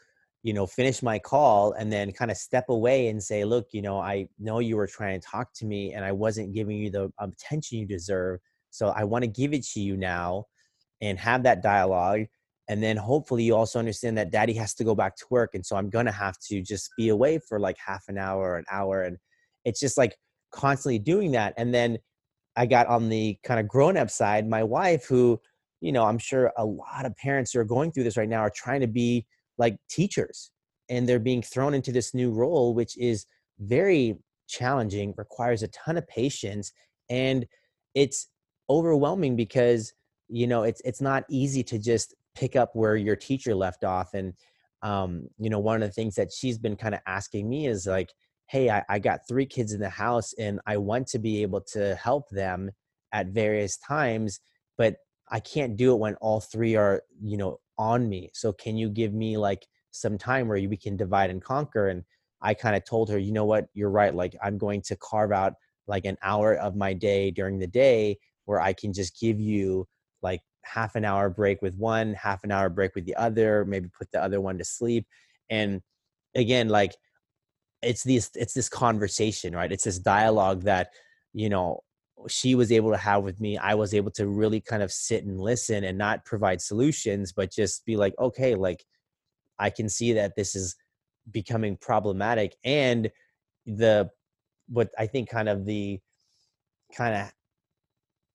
you 0.43 0.53
know 0.53 0.65
finish 0.65 1.01
my 1.01 1.19
call 1.19 1.73
and 1.73 1.91
then 1.91 2.11
kind 2.11 2.31
of 2.31 2.37
step 2.37 2.65
away 2.69 3.07
and 3.07 3.21
say 3.21 3.45
look 3.45 3.67
you 3.71 3.81
know 3.81 3.99
I 3.99 4.27
know 4.37 4.59
you 4.59 4.75
were 4.75 4.87
trying 4.87 5.19
to 5.19 5.27
talk 5.27 5.53
to 5.55 5.65
me 5.65 5.93
and 5.93 6.03
I 6.03 6.11
wasn't 6.11 6.53
giving 6.53 6.77
you 6.77 6.89
the 6.89 7.11
attention 7.19 7.79
you 7.79 7.85
deserve 7.85 8.39
so 8.71 8.89
I 8.89 9.03
want 9.03 9.23
to 9.23 9.27
give 9.27 9.53
it 9.53 9.65
to 9.73 9.79
you 9.79 9.97
now 9.97 10.45
and 11.01 11.17
have 11.17 11.43
that 11.43 11.63
dialogue 11.63 12.25
and 12.69 12.83
then 12.83 12.95
hopefully 12.95 13.43
you 13.43 13.55
also 13.55 13.79
understand 13.79 14.17
that 14.17 14.31
daddy 14.31 14.53
has 14.53 14.73
to 14.75 14.83
go 14.83 14.95
back 14.95 15.15
to 15.17 15.25
work 15.29 15.51
and 15.55 15.65
so 15.65 15.75
i'm 15.75 15.89
gonna 15.89 16.11
have 16.11 16.37
to 16.39 16.61
just 16.61 16.91
be 16.95 17.09
away 17.09 17.39
for 17.39 17.59
like 17.59 17.75
half 17.85 18.05
an 18.07 18.17
hour 18.17 18.51
or 18.51 18.57
an 18.57 18.65
hour 18.71 19.03
and 19.03 19.17
it's 19.65 19.79
just 19.79 19.97
like 19.97 20.15
constantly 20.51 20.99
doing 20.99 21.31
that 21.31 21.53
and 21.57 21.73
then 21.73 21.97
i 22.55 22.65
got 22.65 22.87
on 22.87 23.09
the 23.09 23.37
kind 23.43 23.59
of 23.59 23.67
grown-up 23.67 24.09
side 24.09 24.47
my 24.47 24.63
wife 24.63 25.05
who 25.05 25.39
you 25.81 25.91
know 25.91 26.05
i'm 26.05 26.17
sure 26.17 26.53
a 26.57 26.65
lot 26.65 27.05
of 27.05 27.15
parents 27.17 27.51
who 27.51 27.59
are 27.59 27.65
going 27.65 27.91
through 27.91 28.03
this 28.03 28.17
right 28.17 28.29
now 28.29 28.39
are 28.39 28.51
trying 28.55 28.79
to 28.79 28.87
be 28.87 29.25
like 29.57 29.75
teachers 29.89 30.51
and 30.89 31.07
they're 31.07 31.19
being 31.19 31.41
thrown 31.41 31.73
into 31.73 31.91
this 31.91 32.13
new 32.13 32.31
role 32.31 32.73
which 32.73 32.97
is 32.97 33.25
very 33.59 34.17
challenging 34.47 35.13
requires 35.17 35.63
a 35.63 35.67
ton 35.67 35.97
of 35.97 36.07
patience 36.07 36.71
and 37.09 37.45
it's 37.93 38.27
overwhelming 38.69 39.35
because 39.35 39.93
you 40.27 40.47
know 40.47 40.63
it's 40.63 40.81
it's 40.85 41.01
not 41.01 41.23
easy 41.29 41.63
to 41.63 41.77
just 41.77 42.15
pick 42.35 42.55
up 42.55 42.71
where 42.73 42.95
your 42.95 43.15
teacher 43.15 43.55
left 43.55 43.83
off 43.83 44.13
and 44.13 44.33
um, 44.81 45.27
you 45.37 45.49
know 45.49 45.59
one 45.59 45.81
of 45.81 45.87
the 45.87 45.93
things 45.93 46.15
that 46.15 46.31
she's 46.31 46.57
been 46.57 46.75
kind 46.75 46.95
of 46.95 47.01
asking 47.05 47.49
me 47.49 47.67
is 47.67 47.85
like 47.85 48.13
hey 48.47 48.69
I, 48.69 48.83
I 48.89 48.99
got 48.99 49.27
three 49.27 49.45
kids 49.45 49.73
in 49.73 49.79
the 49.79 49.89
house 49.89 50.33
and 50.39 50.59
i 50.65 50.77
want 50.77 51.07
to 51.07 51.19
be 51.19 51.41
able 51.41 51.61
to 51.73 51.95
help 51.95 52.29
them 52.29 52.71
at 53.11 53.27
various 53.27 53.77
times 53.77 54.39
but 54.77 54.95
i 55.29 55.39
can't 55.39 55.75
do 55.75 55.93
it 55.93 55.99
when 55.99 56.15
all 56.15 56.39
three 56.39 56.75
are 56.75 57.03
you 57.21 57.37
know 57.37 57.59
on 57.79 58.07
me. 58.09 58.29
So 58.33 58.51
can 58.51 58.77
you 58.77 58.89
give 58.89 59.13
me 59.13 59.37
like 59.37 59.65
some 59.91 60.17
time 60.17 60.47
where 60.47 60.59
we 60.69 60.77
can 60.77 60.97
divide 60.97 61.31
and 61.31 61.41
conquer? 61.41 61.87
And 61.87 62.03
i 62.41 62.53
kind 62.53 62.75
of 62.75 62.85
told 62.85 63.09
her 63.09 63.17
you 63.17 63.31
know 63.31 63.45
what? 63.45 63.67
You're 63.73 63.89
right. 63.89 64.13
Like 64.13 64.35
i'm 64.43 64.57
going 64.59 64.81
to 64.83 64.97
carve 64.97 65.31
out 65.31 65.53
like 65.87 66.05
an 66.05 66.17
hour 66.21 66.53
of 66.55 66.75
my 66.75 66.93
day 66.93 67.31
during 67.31 67.57
the 67.57 67.67
day 67.67 68.17
where 68.45 68.59
i 68.61 68.73
can 68.73 68.93
just 68.93 69.19
give 69.19 69.39
you 69.39 69.87
like 70.21 70.41
half 70.63 70.95
an 70.95 71.05
hour 71.05 71.29
break 71.29 71.61
with 71.61 71.75
one, 71.75 72.13
half 72.13 72.43
an 72.43 72.51
hour 72.51 72.69
break 72.69 72.95
with 72.95 73.05
the 73.05 73.15
other, 73.15 73.65
maybe 73.65 73.89
put 73.97 74.11
the 74.11 74.21
other 74.21 74.41
one 74.41 74.57
to 74.57 74.65
sleep. 74.65 75.05
And 75.49 75.81
again, 76.35 76.69
like 76.69 76.95
it's 77.81 78.03
this 78.03 78.29
it's 78.35 78.53
this 78.53 78.69
conversation, 78.69 79.55
right? 79.55 79.71
It's 79.71 79.85
this 79.85 79.99
dialogue 79.99 80.63
that, 80.63 80.89
you 81.33 81.49
know, 81.49 81.81
she 82.27 82.55
was 82.55 82.71
able 82.71 82.91
to 82.91 82.97
have 82.97 83.23
with 83.23 83.39
me. 83.39 83.57
I 83.57 83.75
was 83.75 83.93
able 83.93 84.11
to 84.11 84.27
really 84.27 84.59
kind 84.59 84.83
of 84.83 84.91
sit 84.91 85.23
and 85.23 85.39
listen 85.39 85.83
and 85.83 85.97
not 85.97 86.25
provide 86.25 86.61
solutions, 86.61 87.31
but 87.31 87.51
just 87.51 87.85
be 87.85 87.95
like, 87.95 88.13
okay, 88.19 88.55
like 88.55 88.83
I 89.57 89.69
can 89.69 89.89
see 89.89 90.13
that 90.13 90.35
this 90.35 90.55
is 90.55 90.75
becoming 91.31 91.77
problematic. 91.77 92.55
And 92.63 93.09
the 93.65 94.09
what 94.67 94.89
I 94.97 95.07
think 95.07 95.29
kind 95.29 95.49
of 95.49 95.65
the 95.65 95.99
kind 96.95 97.15
of 97.15 97.31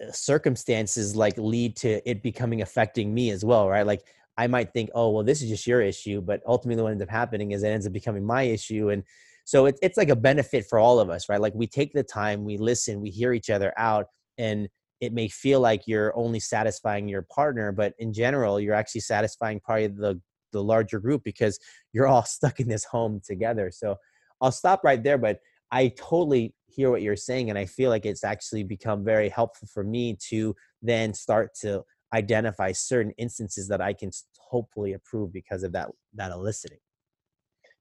Uh, 0.02 0.10
circumstances 0.10 1.14
like 1.14 1.38
lead 1.38 1.76
to 1.76 2.08
it 2.08 2.20
becoming 2.20 2.62
affecting 2.62 3.14
me 3.14 3.30
as 3.30 3.44
well 3.44 3.68
right? 3.68 3.86
Like 3.86 4.02
i 4.36 4.48
might 4.48 4.72
think 4.72 4.90
oh 4.92 5.10
well 5.10 5.22
this 5.22 5.40
is 5.40 5.48
just 5.48 5.68
your 5.68 5.80
issue 5.80 6.20
but 6.20 6.40
ultimately 6.46 6.82
what 6.82 6.90
ends 6.90 7.00
up 7.00 7.08
happening 7.08 7.52
is 7.52 7.62
it 7.62 7.68
ends 7.68 7.86
up 7.86 7.92
becoming 7.92 8.24
my 8.24 8.42
issue 8.42 8.90
and 8.90 9.04
so 9.44 9.66
it, 9.66 9.78
it's 9.82 9.96
like 9.96 10.08
a 10.08 10.16
benefit 10.16 10.66
for 10.68 10.80
all 10.80 10.98
of 10.98 11.10
us 11.10 11.28
right? 11.28 11.40
Like 11.40 11.54
we 11.54 11.68
take 11.68 11.92
the 11.92 12.02
time 12.02 12.44
we 12.44 12.56
listen 12.56 13.00
we 13.00 13.10
hear 13.10 13.32
each 13.32 13.50
other 13.50 13.72
out 13.76 14.06
and 14.36 14.68
it 15.00 15.12
may 15.12 15.28
feel 15.28 15.60
like 15.60 15.82
you're 15.86 16.16
only 16.16 16.40
satisfying 16.40 17.06
your 17.06 17.22
partner 17.22 17.70
but 17.70 17.94
in 18.00 18.12
general 18.12 18.58
you're 18.58 18.74
actually 18.74 19.02
satisfying 19.02 19.60
probably 19.60 19.86
the 19.86 20.20
the 20.52 20.62
larger 20.62 20.98
group 20.98 21.22
because 21.24 21.58
you're 21.92 22.08
all 22.08 22.24
stuck 22.36 22.58
in 22.58 22.68
this 22.68 22.84
home 22.84 23.20
together 23.24 23.70
so 23.72 23.94
i'll 24.40 24.50
stop 24.50 24.82
right 24.82 25.04
there 25.04 25.18
but 25.18 25.38
i 25.70 25.86
totally 25.96 26.52
hear 26.74 26.90
what 26.90 27.02
you're 27.02 27.16
saying 27.16 27.50
and 27.50 27.58
i 27.58 27.64
feel 27.64 27.90
like 27.90 28.06
it's 28.06 28.24
actually 28.24 28.62
become 28.62 29.04
very 29.04 29.28
helpful 29.28 29.68
for 29.72 29.84
me 29.84 30.16
to 30.28 30.54
then 30.82 31.12
start 31.12 31.50
to 31.54 31.82
identify 32.14 32.72
certain 32.72 33.12
instances 33.18 33.68
that 33.68 33.80
i 33.80 33.92
can 33.92 34.10
hopefully 34.38 34.92
approve 34.92 35.32
because 35.32 35.62
of 35.62 35.72
that 35.72 35.88
that 36.14 36.30
eliciting. 36.30 36.78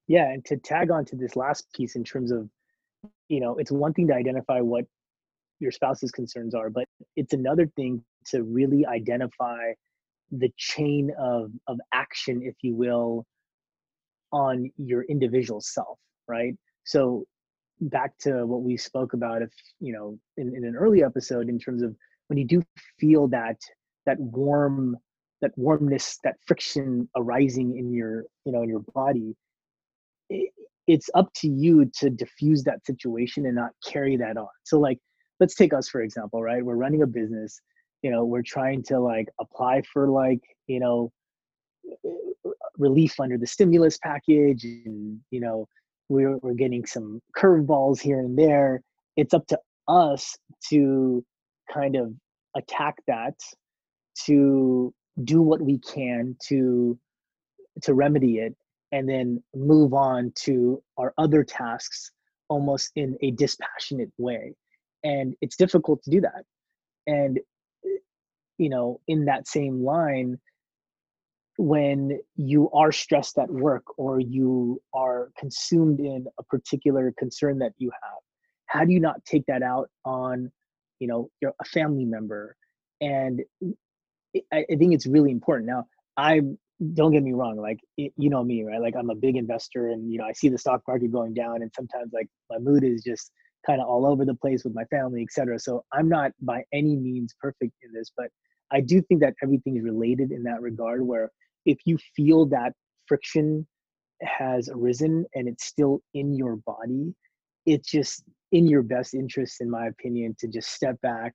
Yeah 0.07 0.29
and 0.31 0.43
to 0.45 0.57
tag 0.57 0.91
on 0.91 1.05
to 1.05 1.15
this 1.15 1.35
last 1.35 1.67
piece 1.73 1.95
in 1.95 2.03
terms 2.03 2.31
of 2.31 2.49
you 3.29 3.39
know 3.39 3.55
it's 3.57 3.71
one 3.71 3.93
thing 3.93 4.07
to 4.07 4.15
identify 4.15 4.59
what 4.59 4.85
your 5.59 5.71
spouse's 5.71 6.11
concerns 6.11 6.55
are 6.55 6.69
but 6.69 6.85
it's 7.15 7.33
another 7.33 7.67
thing 7.75 8.03
to 8.27 8.43
really 8.43 8.85
identify 8.85 9.73
the 10.31 10.51
chain 10.57 11.11
of 11.19 11.51
of 11.67 11.77
action 11.93 12.41
if 12.43 12.55
you 12.61 12.75
will 12.75 13.25
on 14.31 14.69
your 14.77 15.03
individual 15.03 15.61
self 15.61 15.99
right? 16.27 16.53
So 16.85 17.25
back 17.89 18.17
to 18.19 18.45
what 18.45 18.61
we 18.61 18.77
spoke 18.77 19.13
about 19.13 19.41
if 19.41 19.51
you 19.79 19.93
know 19.93 20.17
in, 20.37 20.55
in 20.55 20.65
an 20.65 20.75
early 20.75 21.03
episode 21.03 21.49
in 21.49 21.59
terms 21.59 21.81
of 21.81 21.95
when 22.27 22.37
you 22.37 22.45
do 22.45 22.61
feel 22.99 23.27
that 23.27 23.57
that 24.05 24.19
warm 24.19 24.97
that 25.41 25.51
warmness 25.57 26.19
that 26.23 26.35
friction 26.45 27.09
arising 27.15 27.77
in 27.77 27.93
your 27.93 28.23
you 28.45 28.51
know 28.51 28.63
in 28.63 28.69
your 28.69 28.83
body 28.93 29.35
it, 30.29 30.51
it's 30.87 31.09
up 31.15 31.31
to 31.33 31.47
you 31.47 31.89
to 31.97 32.09
diffuse 32.09 32.63
that 32.63 32.85
situation 32.85 33.45
and 33.45 33.55
not 33.55 33.71
carry 33.85 34.17
that 34.17 34.35
on. 34.35 34.47
So 34.63 34.79
like 34.79 34.99
let's 35.39 35.55
take 35.55 35.73
us 35.73 35.87
for 35.87 36.01
example 36.01 36.41
right? 36.41 36.63
We're 36.63 36.75
running 36.75 37.01
a 37.01 37.07
business 37.07 37.59
you 38.03 38.11
know 38.11 38.23
we're 38.25 38.43
trying 38.43 38.83
to 38.83 38.99
like 38.99 39.29
apply 39.39 39.81
for 39.91 40.09
like 40.09 40.41
you 40.67 40.79
know 40.79 41.11
relief 42.77 43.19
under 43.19 43.37
the 43.37 43.47
stimulus 43.47 43.97
package 43.97 44.63
and 44.63 45.19
you 45.31 45.39
know 45.39 45.67
we're, 46.13 46.37
we're 46.37 46.53
getting 46.53 46.85
some 46.85 47.21
curveballs 47.35 47.99
here 47.99 48.19
and 48.19 48.37
there. 48.37 48.81
It's 49.17 49.33
up 49.33 49.47
to 49.47 49.59
us 49.87 50.37
to 50.69 51.25
kind 51.73 51.95
of 51.95 52.13
attack 52.55 52.95
that 53.07 53.33
to 54.25 54.93
do 55.23 55.41
what 55.41 55.61
we 55.61 55.79
can 55.79 56.35
to 56.47 56.97
to 57.81 57.93
remedy 57.93 58.37
it 58.37 58.55
and 58.91 59.09
then 59.09 59.41
move 59.55 59.93
on 59.93 60.31
to 60.35 60.81
our 60.97 61.13
other 61.17 61.43
tasks 61.43 62.11
almost 62.47 62.91
in 62.95 63.17
a 63.23 63.31
dispassionate 63.31 64.11
way. 64.19 64.53
And 65.03 65.35
it's 65.41 65.55
difficult 65.55 66.03
to 66.03 66.11
do 66.11 66.21
that. 66.21 66.43
And 67.07 67.39
eh, 67.83 67.89
you 68.59 68.69
know 68.69 69.01
in 69.07 69.25
that 69.25 69.47
same 69.47 69.83
line 69.83 70.39
when 71.57 72.19
you 72.35 72.69
are 72.71 72.91
stressed 72.91 73.37
at 73.37 73.49
work 73.49 73.83
or 73.97 74.19
you 74.19 74.81
are 74.93 75.29
consumed 75.37 75.99
in 75.99 76.25
a 76.39 76.43
particular 76.43 77.13
concern 77.17 77.59
that 77.59 77.73
you 77.77 77.91
have 78.01 78.19
how 78.73 78.83
do 78.83 78.91
you 78.91 78.99
not 78.99 79.23
take 79.25 79.45
that 79.45 79.61
out 79.61 79.89
on 80.03 80.51
you 80.99 81.07
know 81.07 81.29
your 81.41 81.53
a 81.61 81.65
family 81.65 82.05
member? 82.05 82.55
And 83.01 83.41
I, 84.51 84.65
I 84.71 84.75
think 84.77 84.93
it's 84.93 85.05
really 85.05 85.31
important. 85.31 85.67
Now 85.67 85.85
i 86.17 86.41
don't 86.93 87.11
get 87.11 87.23
me 87.23 87.31
wrong 87.33 87.55
like 87.55 87.79
it, 87.97 88.11
you 88.17 88.29
know 88.29 88.43
me 88.43 88.63
right? 88.63 88.81
Like 88.81 88.95
i'm 88.97 89.09
a 89.09 89.15
big 89.15 89.35
investor 89.35 89.87
and 89.89 90.11
you 90.11 90.17
know 90.17 90.25
i 90.25 90.33
see 90.33 90.49
the 90.49 90.57
stock 90.57 90.81
market 90.87 91.11
going 91.11 91.33
down 91.33 91.61
and 91.61 91.71
sometimes 91.75 92.11
like 92.13 92.27
my 92.49 92.57
mood 92.57 92.83
is 92.83 93.03
just 93.03 93.31
kind 93.65 93.79
of 93.79 93.87
all 93.87 94.05
over 94.05 94.25
the 94.25 94.35
place 94.35 94.63
with 94.63 94.75
my 94.75 94.83
family 94.85 95.21
etc 95.23 95.57
so 95.57 95.85
i'm 95.93 96.09
not 96.09 96.31
by 96.41 96.61
any 96.73 96.95
means 96.97 97.33
perfect 97.39 97.73
in 97.83 97.93
this 97.93 98.11
but 98.17 98.27
i 98.73 98.81
do 98.81 99.01
think 99.01 99.21
that 99.21 99.33
everything 99.41 99.77
is 99.77 99.83
related 99.83 100.31
in 100.31 100.43
that 100.43 100.61
regard 100.61 101.01
where 101.05 101.31
if 101.65 101.79
you 101.85 101.97
feel 102.15 102.45
that 102.45 102.73
friction 103.07 103.65
has 104.21 104.69
arisen 104.69 105.25
and 105.33 105.47
it's 105.47 105.65
still 105.65 106.01
in 106.13 106.33
your 106.33 106.57
body, 106.57 107.13
it's 107.65 107.89
just 107.89 108.23
in 108.51 108.67
your 108.67 108.81
best 108.83 109.13
interest, 109.13 109.61
in 109.61 109.69
my 109.69 109.87
opinion, 109.87 110.35
to 110.39 110.47
just 110.47 110.69
step 110.71 110.99
back, 111.01 111.33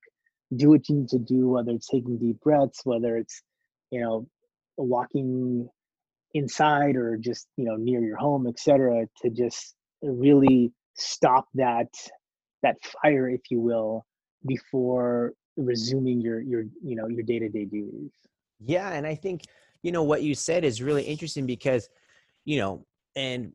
do 0.57 0.71
what 0.71 0.89
you 0.89 0.97
need 0.97 1.09
to 1.09 1.19
do, 1.19 1.49
whether 1.49 1.73
it's 1.73 1.89
taking 1.89 2.19
deep 2.19 2.41
breaths, 2.41 2.81
whether 2.85 3.17
it's, 3.17 3.43
you 3.91 4.01
know, 4.01 4.27
walking 4.77 5.69
inside 6.35 6.97
or 6.97 7.17
just, 7.17 7.49
you 7.57 7.65
know, 7.65 7.77
near 7.77 8.01
your 8.01 8.17
home, 8.17 8.47
etc., 8.47 9.07
to 9.23 9.31
just 9.31 9.75
really 10.03 10.73
stop 10.95 11.47
that 11.55 11.89
that 12.63 12.77
fire, 13.03 13.29
if 13.31 13.41
you 13.51 13.61
will, 13.61 14.05
before 14.47 15.33
resuming 15.59 16.21
your 16.21 16.41
your 16.41 16.65
you 16.83 16.97
know 16.97 17.09
your 17.09 17.23
day-to-day 17.23 17.65
duties. 17.67 18.11
Yeah, 18.61 18.93
and 18.93 19.07
I 19.07 19.15
think 19.15 19.43
you 19.83 19.93
know 19.93 20.03
what 20.03 20.23
you 20.23 20.35
said 20.35 20.65
is 20.65 20.83
really 20.83 21.03
interesting 21.03 21.47
because 21.47 21.89
you 22.45 22.59
know 22.59 22.87
and 23.17 23.53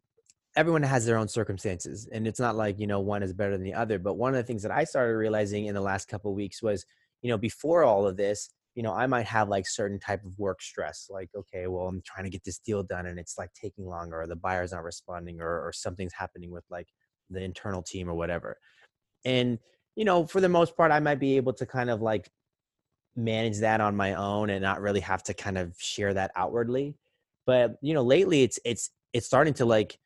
everyone 0.55 0.83
has 0.83 1.05
their 1.05 1.17
own 1.17 1.27
circumstances 1.27 2.07
and 2.11 2.27
it's 2.27 2.39
not 2.39 2.55
like 2.55 2.79
you 2.79 2.87
know 2.87 2.99
one 2.99 3.23
is 3.23 3.33
better 3.33 3.51
than 3.51 3.63
the 3.63 3.73
other 3.73 3.97
but 3.97 4.15
one 4.15 4.33
of 4.33 4.37
the 4.37 4.43
things 4.43 4.61
that 4.61 4.71
i 4.71 4.83
started 4.83 5.13
realizing 5.15 5.65
in 5.65 5.73
the 5.73 5.81
last 5.81 6.07
couple 6.07 6.29
of 6.29 6.35
weeks 6.35 6.61
was 6.61 6.85
you 7.21 7.29
know 7.29 7.37
before 7.37 7.83
all 7.83 8.05
of 8.07 8.17
this 8.17 8.49
you 8.75 8.83
know 8.83 8.93
i 8.93 9.07
might 9.07 9.25
have 9.25 9.49
like 9.49 9.67
certain 9.67 9.99
type 9.99 10.23
of 10.23 10.37
work 10.37 10.61
stress 10.61 11.07
like 11.09 11.29
okay 11.35 11.67
well 11.67 11.87
i'm 11.87 12.01
trying 12.05 12.23
to 12.23 12.29
get 12.29 12.43
this 12.43 12.59
deal 12.59 12.83
done 12.83 13.07
and 13.07 13.19
it's 13.19 13.37
like 13.37 13.49
taking 13.53 13.85
longer 13.85 14.21
or 14.21 14.27
the 14.27 14.35
buyer's 14.35 14.71
not 14.71 14.83
responding 14.83 15.41
or, 15.41 15.65
or 15.65 15.71
something's 15.73 16.13
happening 16.13 16.51
with 16.51 16.65
like 16.69 16.87
the 17.29 17.41
internal 17.41 17.81
team 17.81 18.07
or 18.07 18.13
whatever 18.13 18.57
and 19.25 19.57
you 19.95 20.05
know 20.05 20.25
for 20.25 20.41
the 20.41 20.49
most 20.49 20.75
part 20.75 20.91
i 20.91 20.99
might 20.99 21.19
be 21.19 21.37
able 21.37 21.53
to 21.53 21.65
kind 21.65 21.89
of 21.89 22.01
like 22.01 22.29
manage 23.15 23.59
that 23.59 23.81
on 23.81 23.95
my 23.95 24.15
own 24.15 24.49
and 24.49 24.61
not 24.61 24.81
really 24.81 24.99
have 24.99 25.23
to 25.23 25.33
kind 25.33 25.57
of 25.57 25.75
share 25.77 26.13
that 26.13 26.31
outwardly. 26.35 26.95
But 27.45 27.75
you 27.81 27.93
know 27.93 28.03
lately 28.03 28.43
it's 28.43 28.59
it's 28.65 28.89
it's 29.11 29.25
starting 29.25 29.53
to 29.55 29.65
like 29.65 29.99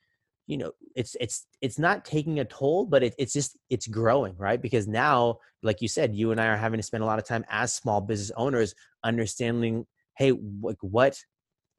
you 0.48 0.58
know 0.58 0.72
it's 0.96 1.16
it's 1.20 1.46
it's 1.62 1.78
not 1.78 2.06
taking 2.06 2.40
a 2.40 2.46
toll 2.46 2.86
but 2.86 3.04
it, 3.04 3.16
it's 3.18 3.34
just 3.34 3.58
it's 3.70 3.88
growing 3.88 4.36
right? 4.38 4.62
Because 4.62 4.88
now 4.88 5.38
like 5.62 5.82
you 5.82 5.88
said 5.88 6.16
you 6.16 6.32
and 6.32 6.42
i 6.42 6.48
are 6.48 6.58
having 6.58 6.80
to 6.80 6.84
spend 6.84 7.04
a 7.04 7.06
lot 7.06 7.20
of 7.20 7.26
time 7.26 7.46
as 7.50 7.74
small 7.74 8.02
business 8.02 8.32
owners 8.38 8.74
understanding 9.04 9.86
hey 10.16 10.34
like 10.62 10.78
what 10.82 11.18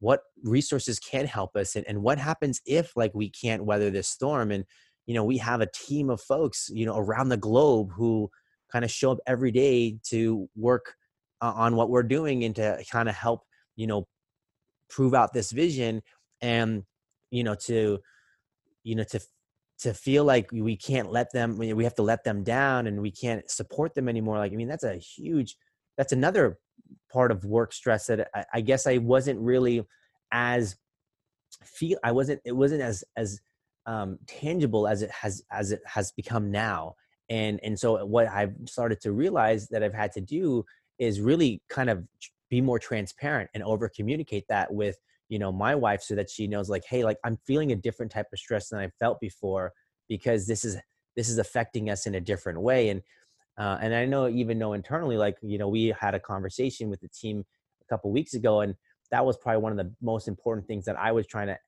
what 0.00 0.23
resources 0.45 0.99
can 0.99 1.27
help 1.27 1.57
us 1.57 1.75
and, 1.75 1.87
and 1.88 2.03
what 2.03 2.19
happens 2.19 2.61
if 2.67 2.97
like 2.97 3.12
we 3.15 3.29
can't 3.29 3.65
weather 3.65 3.91
this 3.91 4.09
storm? 4.09 4.53
And 4.53 4.65
you 5.09 5.15
know 5.15 5.25
we 5.25 5.38
have 5.38 5.61
a 5.61 5.67
team 5.67 6.11
of 6.11 6.21
folks 6.21 6.71
you 6.73 6.87
know 6.87 6.97
around 6.97 7.31
the 7.31 7.37
globe 7.37 7.91
who 7.97 8.31
kind 8.71 8.85
of 8.85 8.91
show 8.91 9.11
up 9.11 9.19
every 9.27 9.50
day 9.50 9.99
to 10.05 10.49
work 10.55 10.95
uh, 11.41 11.53
on 11.57 11.75
what 11.75 11.88
we're 11.88 12.03
doing 12.03 12.45
and 12.45 12.55
to 12.55 12.85
kind 12.93 13.09
of 13.09 13.15
help 13.15 13.41
you 13.75 13.87
know 13.87 14.07
prove 14.91 15.15
out 15.15 15.33
this 15.33 15.50
vision 15.50 16.03
and 16.43 16.85
you 17.31 17.43
know 17.43 17.55
to 17.55 17.99
you 18.85 18.95
know 18.95 19.03
to 19.03 19.19
to 19.79 19.95
feel 19.95 20.25
like 20.25 20.50
we 20.53 20.77
can't 20.77 21.11
let 21.11 21.33
them 21.33 21.57
we 21.57 21.85
have 21.85 21.95
to 21.95 22.03
let 22.03 22.23
them 22.23 22.45
down 22.45 22.87
and 22.87 23.00
we 23.00 23.11
can't 23.11 23.50
support 23.50 23.95
them 23.95 24.09
anymore 24.09 24.37
like 24.37 24.53
i 24.53 24.57
mean 24.57 24.69
that's 24.69 24.85
a 24.85 24.97
huge 24.97 25.57
that's 25.97 26.12
another 26.12 26.59
part 27.11 27.33
of 27.33 27.45
work 27.45 27.73
stress 27.73 28.07
that 28.07 28.29
I, 28.35 28.45
I 28.55 28.61
guess 28.61 28.87
i 28.87 28.99
wasn't 28.99 29.41
really 29.41 29.87
as 30.33 30.77
feel 31.65 31.99
i 32.05 32.12
wasn't 32.12 32.41
it 32.45 32.53
wasn't 32.53 32.83
as 32.83 33.05
as 33.17 33.41
um, 33.88 34.18
tangible 34.26 34.87
as 34.87 35.02
it 35.02 35.11
has 35.11 35.42
as 35.50 35.73
it 35.73 35.80
has 35.87 36.12
become 36.12 36.50
now. 36.50 36.95
And 37.30 37.59
and 37.62 37.78
so 37.78 38.07
what 38.07 38.26
i've 38.28 38.54
started 38.66 39.02
to 39.02 39.12
realize 39.12 39.68
that 39.68 39.83
i've 39.83 39.92
had 39.92 40.12
to 40.12 40.21
do 40.23 40.64
is 40.99 41.21
really 41.21 41.61
kind 41.68 41.90
of 41.90 42.02
be 42.49 42.62
more 42.62 42.78
transparent 42.78 43.50
and 43.52 43.62
over 43.62 43.87
communicate 43.95 44.47
that 44.49 44.73
with 44.73 44.97
you 45.28 45.38
know 45.38 45.52
my 45.52 45.75
wife 45.75 46.00
so 46.00 46.14
that 46.14 46.30
she 46.30 46.47
knows 46.47 46.71
like 46.71 46.85
hey 46.88 47.04
like 47.04 47.18
i'm 47.25 47.37
feeling 47.47 47.71
a 47.71 47.76
different 47.76 48.11
type 48.11 48.25
of 48.33 48.38
stress 48.38 48.71
than 48.71 48.80
i 48.80 48.88
felt 48.99 49.21
before 49.21 49.75
because 50.09 50.47
this 50.47 50.64
is 50.64 50.78
this 51.18 51.28
is 51.28 51.38
affecting 51.38 51.90
us 51.90 52.07
in 52.07 52.14
a 52.14 52.21
different 52.21 52.61
way. 52.61 52.90
And 52.90 53.02
uh, 53.59 53.76
and 53.80 53.92
i 53.92 54.04
know 54.04 54.28
even 54.28 54.57
know 54.57 54.73
internally 54.73 55.16
like 55.16 55.37
you 55.42 55.59
know 55.59 55.66
we 55.66 55.92
had 56.00 56.14
a 56.14 56.21
conversation 56.21 56.88
with 56.88 57.00
the 57.00 57.09
team 57.09 57.45
a 57.83 57.85
couple 57.92 58.12
weeks 58.12 58.35
ago 58.35 58.61
and 58.61 58.76
that 59.11 59.26
was 59.26 59.37
probably 59.37 59.61
one 59.61 59.73
of 59.73 59.78
the 59.78 59.92
most 60.00 60.28
important 60.28 60.64
things 60.68 60.85
that 60.85 60.97
i 60.97 61.11
was 61.11 61.26
trying 61.26 61.49
to 61.49 61.59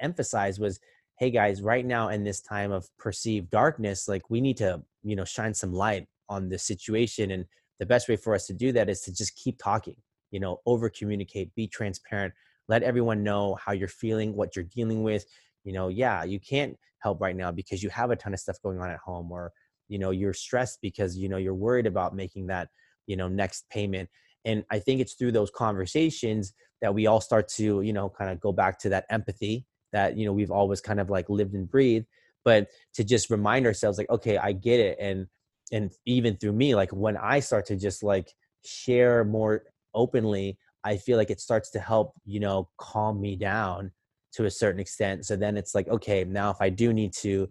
emphasize 0.00 0.58
was 0.58 0.80
hey 1.22 1.30
guys 1.30 1.62
right 1.62 1.86
now 1.86 2.08
in 2.08 2.24
this 2.24 2.40
time 2.40 2.72
of 2.72 2.88
perceived 2.98 3.48
darkness 3.48 4.08
like 4.08 4.28
we 4.28 4.40
need 4.40 4.56
to 4.56 4.82
you 5.04 5.14
know 5.14 5.24
shine 5.24 5.54
some 5.54 5.72
light 5.72 6.04
on 6.28 6.48
this 6.48 6.64
situation 6.64 7.30
and 7.30 7.44
the 7.78 7.86
best 7.86 8.08
way 8.08 8.16
for 8.16 8.34
us 8.34 8.44
to 8.44 8.52
do 8.52 8.72
that 8.72 8.88
is 8.88 9.02
to 9.02 9.14
just 9.14 9.36
keep 9.36 9.56
talking 9.56 9.94
you 10.32 10.40
know 10.40 10.58
over 10.66 10.90
communicate 10.90 11.54
be 11.54 11.68
transparent 11.68 12.34
let 12.66 12.82
everyone 12.82 13.22
know 13.22 13.54
how 13.54 13.70
you're 13.70 13.86
feeling 13.86 14.34
what 14.34 14.56
you're 14.56 14.64
dealing 14.64 15.04
with 15.04 15.24
you 15.62 15.72
know 15.72 15.86
yeah 15.86 16.24
you 16.24 16.40
can't 16.40 16.76
help 16.98 17.20
right 17.20 17.36
now 17.36 17.52
because 17.52 17.84
you 17.84 17.88
have 17.88 18.10
a 18.10 18.16
ton 18.16 18.34
of 18.34 18.40
stuff 18.40 18.60
going 18.60 18.80
on 18.80 18.90
at 18.90 18.98
home 18.98 19.30
or 19.30 19.52
you 19.86 20.00
know 20.00 20.10
you're 20.10 20.34
stressed 20.34 20.80
because 20.82 21.16
you 21.16 21.28
know 21.28 21.36
you're 21.36 21.54
worried 21.54 21.86
about 21.86 22.16
making 22.16 22.48
that 22.48 22.68
you 23.06 23.14
know 23.14 23.28
next 23.28 23.64
payment 23.70 24.10
and 24.44 24.64
i 24.72 24.78
think 24.80 25.00
it's 25.00 25.14
through 25.14 25.30
those 25.30 25.52
conversations 25.52 26.52
that 26.80 26.92
we 26.92 27.06
all 27.06 27.20
start 27.20 27.46
to 27.46 27.80
you 27.82 27.92
know 27.92 28.08
kind 28.08 28.28
of 28.28 28.40
go 28.40 28.50
back 28.50 28.76
to 28.76 28.88
that 28.88 29.04
empathy 29.08 29.64
that 29.92 30.16
you 30.16 30.24
know 30.24 30.32
we've 30.32 30.50
always 30.50 30.80
kind 30.80 31.00
of 31.00 31.10
like 31.10 31.28
lived 31.28 31.54
and 31.54 31.70
breathed 31.70 32.06
but 32.44 32.68
to 32.94 33.04
just 33.04 33.30
remind 33.30 33.66
ourselves 33.66 33.98
like 33.98 34.10
okay 34.10 34.38
i 34.38 34.52
get 34.52 34.80
it 34.80 34.96
and 35.00 35.26
and 35.70 35.92
even 36.06 36.36
through 36.36 36.52
me 36.52 36.74
like 36.74 36.90
when 36.90 37.16
i 37.16 37.40
start 37.40 37.66
to 37.66 37.76
just 37.76 38.02
like 38.02 38.32
share 38.64 39.24
more 39.24 39.64
openly 39.94 40.58
i 40.84 40.96
feel 40.96 41.16
like 41.16 41.30
it 41.30 41.40
starts 41.40 41.70
to 41.70 41.80
help 41.80 42.12
you 42.24 42.40
know 42.40 42.68
calm 42.78 43.20
me 43.20 43.36
down 43.36 43.90
to 44.32 44.44
a 44.46 44.50
certain 44.50 44.80
extent 44.80 45.24
so 45.24 45.36
then 45.36 45.56
it's 45.56 45.74
like 45.74 45.88
okay 45.88 46.24
now 46.24 46.50
if 46.50 46.56
i 46.60 46.68
do 46.68 46.92
need 46.92 47.12
to 47.12 47.48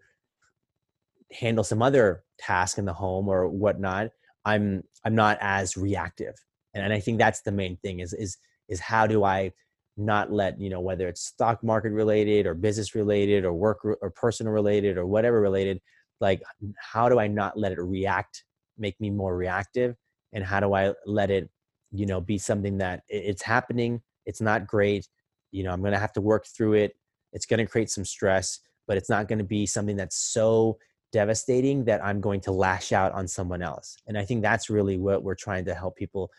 handle 1.31 1.63
some 1.63 1.81
other 1.81 2.24
task 2.38 2.77
in 2.77 2.86
the 2.86 2.93
home 2.93 3.27
or 3.27 3.48
whatnot 3.48 4.10
i'm 4.45 4.83
i'm 5.05 5.15
not 5.15 5.38
as 5.41 5.77
reactive 5.77 6.36
and, 6.74 6.83
and 6.83 6.93
i 6.93 7.00
think 7.00 7.17
that's 7.17 7.41
the 7.41 7.51
main 7.51 7.77
thing 7.77 8.00
is 8.00 8.13
is 8.13 8.38
is 8.67 8.79
how 8.79 9.05
do 9.07 9.24
i 9.24 9.51
not 9.98 10.31
let 10.31 10.60
you 10.60 10.69
know 10.69 10.79
whether 10.79 11.07
it's 11.07 11.21
stock 11.21 11.63
market 11.63 11.91
related 11.91 12.45
or 12.45 12.53
business 12.53 12.95
related 12.95 13.45
or 13.45 13.53
work 13.53 13.79
or 13.83 14.10
personal 14.12 14.53
related 14.53 14.98
or 14.98 15.05
whatever 15.05 15.41
related 15.41 15.79
like 16.21 16.41
how 16.79 17.10
do 17.10 17.19
i 17.19 17.27
not 17.27 17.57
let 17.57 17.71
it 17.71 17.81
react 17.81 18.43
make 18.77 19.00
me 19.00 19.10
more 19.10 19.36
reactive? 19.36 19.95
And 20.33 20.43
how 20.43 20.60
do 20.60 20.74
i 20.74 20.93
let 21.05 21.29
it 21.29 21.50
you 21.91 22.05
know 22.05 22.21
be 22.21 22.38
something 22.38 22.77
that 22.77 23.03
it's 23.10 23.41
happening 23.41 24.01
it's 24.25 24.39
not 24.39 24.65
great 24.65 25.07
you 25.51 25.63
know 25.63 25.71
i'm 25.71 25.81
going 25.81 25.91
to 25.91 26.00
have 26.00 26.13
to 26.13 26.21
work 26.21 26.45
through 26.45 26.74
it 26.74 26.95
it's 27.33 27.45
going 27.45 27.60
to 27.60 27.65
create 27.65 27.89
some 27.89 28.05
stress 28.05 28.60
but 28.88 28.98
it's 28.98 29.10
not 29.10 29.27
going 29.27 29.39
to 29.39 29.45
be 29.45 29.65
something 29.65 29.98
that's 29.98 30.17
so 30.17 30.77
devastating 31.12 31.83
that 31.83 32.03
i'm 32.03 32.21
going 32.21 32.39
to 32.39 32.51
lash 32.51 32.93
out 32.93 33.12
on 33.12 33.27
someone 33.27 33.62
else. 33.62 33.98
And 34.07 34.17
i 34.17 34.24
think 34.24 34.41
that's 34.41 34.69
really 34.69 34.98
what 34.98 35.24
we're 35.24 35.36
trying 35.36 35.65
to 35.65 35.75
help 35.75 35.98
people 35.98 36.31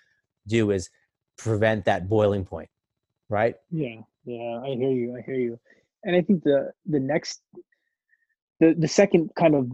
do 0.46 0.70
is 0.70 0.88
prevent 1.36 1.84
that 1.84 2.08
boiling 2.08 2.44
point 2.44 2.70
right? 3.32 3.56
Yeah 3.70 4.02
yeah 4.24 4.60
i 4.64 4.68
hear 4.68 4.90
you 4.90 5.16
i 5.18 5.22
hear 5.22 5.34
you. 5.34 5.58
And 6.04 6.14
i 6.14 6.22
think 6.22 6.44
the 6.44 6.72
the 6.86 7.00
next 7.00 7.42
the 8.60 8.74
the 8.78 8.88
second 8.88 9.30
kind 9.36 9.54
of 9.54 9.70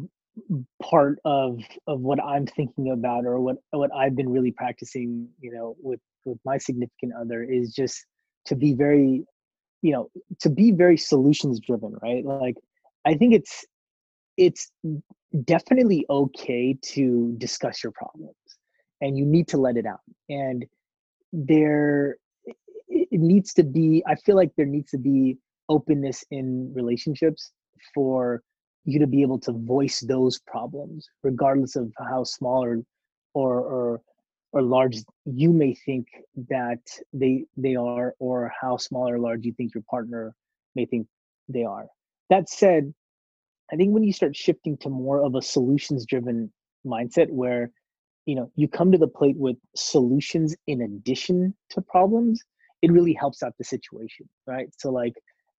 part 0.82 1.18
of 1.24 1.60
of 1.86 2.00
what 2.00 2.22
i'm 2.22 2.46
thinking 2.46 2.92
about 2.92 3.26
or 3.26 3.40
what 3.40 3.56
what 3.70 3.90
i've 3.94 4.16
been 4.16 4.28
really 4.28 4.52
practicing 4.52 5.28
you 5.40 5.52
know 5.52 5.76
with 5.80 6.00
with 6.24 6.38
my 6.44 6.56
significant 6.56 7.12
other 7.20 7.42
is 7.42 7.74
just 7.74 8.06
to 8.46 8.54
be 8.54 8.72
very 8.72 9.24
you 9.82 9.92
know 9.92 10.08
to 10.40 10.48
be 10.48 10.70
very 10.70 10.96
solutions 10.96 11.60
driven 11.60 11.94
right? 12.02 12.24
Like 12.24 12.56
i 13.04 13.14
think 13.14 13.34
it's 13.34 13.66
it's 14.36 14.70
definitely 15.44 16.06
okay 16.08 16.76
to 16.80 17.34
discuss 17.38 17.82
your 17.82 17.92
problems 17.92 18.34
and 19.00 19.18
you 19.18 19.26
need 19.26 19.48
to 19.48 19.58
let 19.58 19.76
it 19.76 19.86
out. 19.86 20.00
And 20.28 20.64
there 21.32 22.16
it 23.10 23.20
needs 23.20 23.52
to 23.54 23.62
be 23.62 24.02
i 24.06 24.14
feel 24.14 24.36
like 24.36 24.50
there 24.56 24.66
needs 24.66 24.90
to 24.90 24.98
be 24.98 25.36
openness 25.68 26.24
in 26.30 26.72
relationships 26.74 27.52
for 27.94 28.42
you 28.84 28.98
to 28.98 29.06
be 29.06 29.22
able 29.22 29.38
to 29.38 29.52
voice 29.52 30.00
those 30.00 30.38
problems 30.46 31.08
regardless 31.22 31.76
of 31.76 31.92
how 32.10 32.24
small 32.24 32.64
or 32.64 32.82
or 33.34 33.60
or, 33.60 34.00
or 34.52 34.62
large 34.62 34.98
you 35.26 35.52
may 35.52 35.74
think 35.74 36.06
that 36.48 36.80
they 37.12 37.44
they 37.56 37.76
are 37.76 38.14
or 38.18 38.50
how 38.60 38.76
small 38.76 39.08
or 39.08 39.18
large 39.18 39.44
you 39.44 39.52
think 39.52 39.74
your 39.74 39.84
partner 39.90 40.34
may 40.74 40.86
think 40.86 41.06
they 41.48 41.64
are. 41.64 41.86
That 42.30 42.48
said 42.48 42.92
i 43.72 43.76
think 43.76 43.92
when 43.92 44.04
you 44.04 44.12
start 44.12 44.34
shifting 44.34 44.76
to 44.78 44.88
more 44.88 45.22
of 45.22 45.34
a 45.34 45.42
solutions 45.42 46.06
driven 46.06 46.50
mindset 46.86 47.28
where 47.30 47.70
you 48.26 48.34
know 48.34 48.50
you 48.56 48.68
come 48.68 48.92
to 48.92 48.98
the 48.98 49.08
plate 49.08 49.36
with 49.36 49.56
solutions 49.76 50.56
in 50.66 50.82
addition 50.82 51.54
to 51.70 51.80
problems 51.82 52.42
it 52.82 52.92
really 52.92 53.12
helps 53.12 53.42
out 53.42 53.54
the 53.58 53.64
situation 53.64 54.28
right? 54.46 54.68
So 54.78 54.90
like 54.90 55.14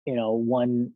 you 0.06 0.16
know 0.16 0.34
one 0.34 0.92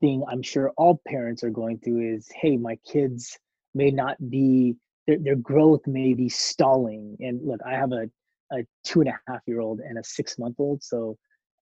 thing 0.00 0.22
i'm 0.28 0.42
sure 0.42 0.72
all 0.76 1.00
parents 1.08 1.42
are 1.42 1.50
going 1.50 1.78
through 1.78 2.14
is 2.14 2.28
hey 2.40 2.56
my 2.56 2.76
kids 2.90 3.38
may 3.74 3.90
not 3.90 4.16
be 4.30 4.76
their, 5.06 5.18
their 5.18 5.36
growth 5.36 5.80
may 5.86 6.14
be 6.14 6.28
stalling. 6.28 7.16
And 7.20 7.40
look 7.44 7.60
i 7.66 7.72
have 7.72 7.92
a, 7.92 8.08
a 8.52 8.64
two 8.84 9.00
and 9.00 9.08
a 9.08 9.18
half 9.28 9.40
year 9.46 9.60
old 9.60 9.80
and 9.80 9.98
a 9.98 10.04
six 10.04 10.38
month 10.38 10.56
old 10.58 10.82
so 10.82 11.16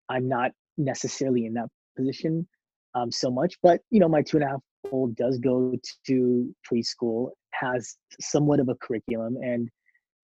i'm 0.08 0.28
not 0.28 0.50
necessarily 0.76 1.46
in 1.46 1.54
that 1.54 1.68
position 1.96 2.46
um, 2.94 3.10
so 3.10 3.30
much 3.30 3.54
but 3.62 3.80
you 3.90 4.00
know 4.00 4.08
my 4.08 4.22
two 4.22 4.36
and 4.36 4.44
a 4.44 4.48
half 4.48 4.60
old 4.90 5.14
does 5.16 5.38
go 5.38 5.74
to 6.06 6.54
preschool 6.70 7.30
has 7.52 7.96
somewhat 8.20 8.60
of 8.60 8.68
a 8.68 8.74
curriculum 8.76 9.36
and 9.36 9.68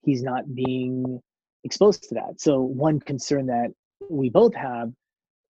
he's 0.02 0.22
not 0.22 0.42
being 0.54 1.20
exposed 1.66 2.04
to 2.08 2.14
that. 2.14 2.40
So 2.40 2.60
one 2.60 3.00
concern 3.00 3.46
that 3.46 3.68
we 4.08 4.30
both 4.30 4.54
have 4.54 4.92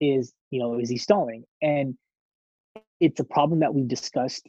is 0.01 0.33
you 0.51 0.61
know 0.61 0.79
is 0.79 0.91
he 0.91 0.99
stalling? 0.99 1.45
And 1.63 1.95
it's 3.01 3.21
a 3.21 3.25
problem 3.25 3.61
that 3.61 3.75
we've 3.75 3.89
discussed 3.89 4.49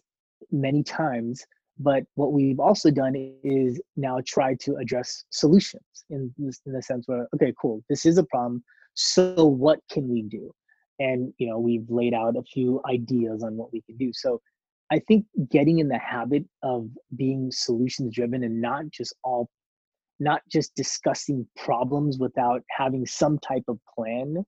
many 0.51 0.83
times 0.83 1.45
but 1.79 2.03
what 2.15 2.33
we've 2.33 2.59
also 2.59 2.89
done 2.89 3.13
is 3.43 3.79
now 3.95 4.17
try 4.25 4.55
to 4.55 4.77
address 4.77 5.24
solutions 5.29 5.83
in, 6.09 6.33
in 6.39 6.74
the 6.74 6.81
sense 6.81 7.07
where 7.07 7.27
okay 7.36 7.53
cool 7.59 7.83
this 7.89 8.05
is 8.05 8.17
a 8.17 8.24
problem 8.24 8.63
so 8.97 9.45
what 9.45 9.79
can 9.91 10.09
we 10.09 10.24
do? 10.24 10.51
And 11.00 11.31
you 11.38 11.47
know 11.47 11.59
we've 11.59 11.88
laid 11.88 12.13
out 12.13 12.36
a 12.36 12.41
few 12.41 12.81
ideas 12.89 13.43
on 13.43 13.55
what 13.55 13.71
we 13.71 13.81
can 13.81 13.95
do. 13.95 14.12
So 14.13 14.41
i 14.89 15.00
think 15.07 15.25
getting 15.51 15.79
in 15.79 15.89
the 15.89 15.97
habit 15.97 16.45
of 16.63 16.88
being 17.17 17.51
solutions 17.51 18.15
driven 18.15 18.43
and 18.45 18.62
not 18.62 18.89
just 18.89 19.13
all 19.21 19.50
not 20.19 20.41
just 20.51 20.75
discussing 20.75 21.47
problems 21.55 22.17
without 22.17 22.63
having 22.69 23.05
some 23.05 23.38
type 23.39 23.63
of 23.67 23.79
plan 23.95 24.43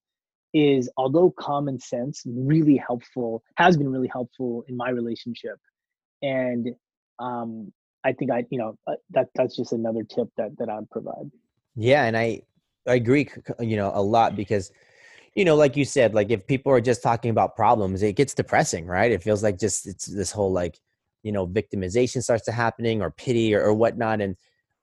is 0.54 0.90
although 0.98 1.30
common 1.32 1.80
sense 1.80 2.24
really 2.26 2.76
helpful 2.76 3.44
has 3.58 3.78
been 3.78 3.90
really 3.90 4.10
helpful 4.12 4.64
in 4.68 4.76
my 4.76 4.90
relationship. 4.90 5.58
And 6.22 6.70
um 7.20 7.72
i 8.04 8.14
think 8.14 8.32
i 8.32 8.44
you 8.50 8.58
know 8.58 8.76
uh, 8.88 8.96
that 9.12 9.28
that's 9.36 9.56
just 9.56 9.74
another 9.74 10.04
tip 10.04 10.28
that 10.38 10.58
that 10.58 10.70
i'd 10.70 10.90
provide. 10.90 11.30
Yeah 11.76 12.06
and 12.06 12.18
i 12.18 12.42
i 12.88 12.96
agree 12.96 13.30
you 13.60 13.76
know 13.76 13.92
a 13.94 14.02
lot 14.02 14.36
because 14.36 14.72
you 15.36 15.46
know 15.46 15.56
like 15.56 15.76
you 15.76 15.86
said 15.86 16.16
like 16.16 16.32
if 16.32 16.48
people 16.48 16.72
are 16.72 16.82
just 16.82 17.04
talking 17.04 17.30
about 17.30 17.56
problems 17.56 18.02
it 18.02 18.16
gets 18.16 18.34
depressing 18.34 18.86
right? 18.86 19.12
It 19.12 19.22
feels 19.22 19.44
like 19.44 19.60
just 19.60 19.86
it's 19.86 20.06
this 20.06 20.32
whole 20.32 20.52
like 20.52 20.80
you 21.24 21.32
know 21.32 21.46
victimization 21.46 22.24
starts 22.24 22.46
to 22.46 22.52
happening 22.52 23.02
or 23.02 23.12
pity 23.12 23.54
or, 23.54 23.62
or 23.62 23.74
whatnot 23.74 24.22
and 24.22 24.36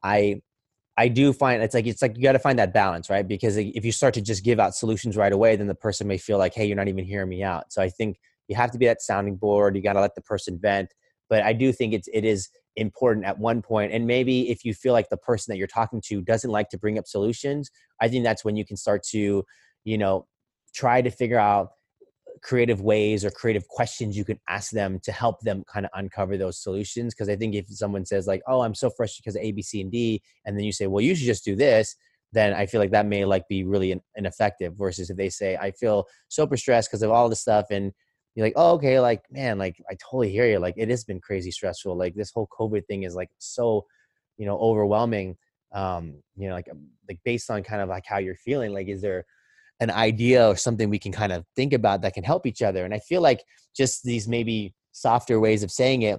i 0.03 0.41
I 0.99 1.09
do 1.09 1.33
find 1.33 1.63
it's 1.63 1.75
like 1.75 1.87
it's 1.87 2.01
like 2.03 2.17
you 2.17 2.23
got 2.23 2.33
to 2.33 2.39
find 2.39 2.59
that 2.59 2.73
balance, 2.73 3.11
right? 3.11 3.27
Because 3.27 3.57
if 3.59 3.85
you 3.85 3.93
start 3.93 4.15
to 4.15 4.23
just 4.23 4.45
give 4.45 4.59
out 4.59 4.75
solutions 4.75 5.17
right 5.17 5.33
away, 5.33 5.55
then 5.57 5.67
the 5.67 5.75
person 5.75 6.07
may 6.07 6.17
feel 6.19 6.39
like, 6.39 6.55
"Hey, 6.55 6.67
you're 6.67 6.77
not 6.77 6.89
even 6.89 7.05
hearing 7.05 7.29
me 7.29 7.43
out." 7.43 7.73
So 7.73 7.83
I 7.83 7.91
think 7.91 8.19
you 8.49 8.57
have 8.57 8.71
to 8.73 8.79
be 8.79 8.87
that 8.87 9.03
sounding 9.03 9.37
board. 9.37 9.77
You 9.77 9.83
got 9.83 9.95
to 9.95 10.01
let 10.01 10.15
the 10.15 10.23
person 10.23 10.59
vent. 10.61 10.95
But 11.29 11.43
I 11.43 11.53
do 11.53 11.73
think 11.73 11.93
it's 11.93 12.09
it 12.13 12.25
is 12.25 12.49
important 12.77 13.27
at 13.27 13.39
one 13.39 13.63
point, 13.63 13.93
and 13.93 14.07
maybe 14.07 14.51
if 14.51 14.65
you 14.65 14.73
feel 14.75 14.93
like 14.93 15.09
the 15.11 15.17
person 15.19 15.53
that 15.53 15.59
you're 15.59 15.67
talking 15.67 16.01
to 16.07 16.23
doesn't 16.23 16.51
like 16.51 16.71
to 16.71 16.79
bring 16.79 16.99
up 16.99 17.07
solutions, 17.07 17.71
I 18.01 18.09
think 18.09 18.25
that's 18.25 18.45
when 18.45 18.57
you 18.57 18.65
can 18.65 18.77
start 18.77 19.03
to, 19.11 19.45
you 19.85 19.99
know, 19.99 20.27
try 20.75 21.03
to 21.03 21.11
figure 21.11 21.39
out 21.39 21.71
creative 22.43 22.81
ways 22.81 23.25
or 23.25 23.31
creative 23.31 23.67
questions 23.69 24.17
you 24.17 24.25
can 24.25 24.39
ask 24.49 24.71
them 24.71 24.99
to 25.03 25.13
help 25.13 25.41
them 25.41 25.65
kind 25.73 25.87
of 25.87 25.93
uncover 25.95 26.37
those 26.37 26.63
solutions 26.63 27.15
because 27.15 27.29
i 27.29 27.37
think 27.37 27.55
if 27.55 27.67
someone 27.69 28.05
says 28.05 28.27
like 28.27 28.43
oh 28.47 28.61
i'm 28.61 28.75
so 28.75 28.91
frustrated 28.91 29.25
because 29.25 29.37
of 29.37 29.43
a 29.43 29.53
b 29.53 29.63
c 29.63 29.81
and 29.81 29.91
d 29.91 30.23
and 30.45 30.57
then 30.57 30.65
you 30.65 30.73
say 30.73 30.87
well 30.87 31.01
you 31.01 31.15
should 31.15 31.27
just 31.27 31.45
do 31.45 31.57
this 31.57 31.97
then 32.33 32.53
i 32.53 32.67
feel 32.67 32.81
like 32.81 32.91
that 32.91 33.07
may 33.07 33.25
like 33.25 33.47
be 33.49 33.65
really 33.65 33.99
ineffective 34.17 34.75
versus 34.77 35.11
if 35.11 35.17
they 35.17 35.29
say 35.29 35.57
i 35.57 35.71
feel 35.71 36.05
super 36.29 36.57
stressed 36.57 36.91
because 36.91 37.03
of 37.03 37.11
all 37.11 37.29
this 37.29 37.41
stuff 37.41 37.67
and 37.71 37.93
you're 38.35 38.47
like 38.47 38.55
oh 38.57 38.73
okay 38.73 39.01
like 39.01 39.23
man 39.31 39.59
like 39.59 39.77
i 39.91 39.95
totally 39.95 40.31
hear 40.31 40.47
you 40.47 40.59
like 40.59 40.75
it 40.77 40.91
has 40.91 41.05
been 41.05 41.21
crazy 41.21 41.51
stressful 41.51 41.97
like 41.97 42.15
this 42.15 42.31
whole 42.33 42.49
covid 42.59 42.85
thing 42.87 43.05
is 43.05 43.15
like 43.15 43.31
so 43.39 43.85
you 44.37 44.47
know 44.47 44.59
overwhelming 44.59 45.37
um 45.73 46.15
you 46.37 46.49
know 46.49 46.55
like 46.55 46.69
like 47.09 47.19
based 47.25 47.51
on 47.51 47.63
kind 47.63 47.83
of 47.83 47.89
like 47.89 48.05
how 48.07 48.19
you're 48.19 48.37
feeling 48.37 48.73
like 48.73 48.89
is 48.89 49.01
there 49.01 49.25
an 49.81 49.91
idea 49.91 50.49
or 50.49 50.57
something 50.57 50.89
we 50.89 50.99
can 50.99 51.13
kind 51.13 51.33
of 51.33 51.45
think 51.55 51.73
about 51.73 52.03
that 52.03 52.15
can 52.15 52.25
help 52.25 52.47
each 52.47 52.63
other. 52.63 52.85
And 52.85 52.95
I 52.95 52.99
feel 52.99 53.21
like 53.21 53.45
just 53.77 54.05
these 54.05 54.27
maybe 54.27 54.75
softer 54.93 55.39
ways 55.39 55.63
of 55.63 55.71
saying 55.71 56.03
it, 56.03 56.19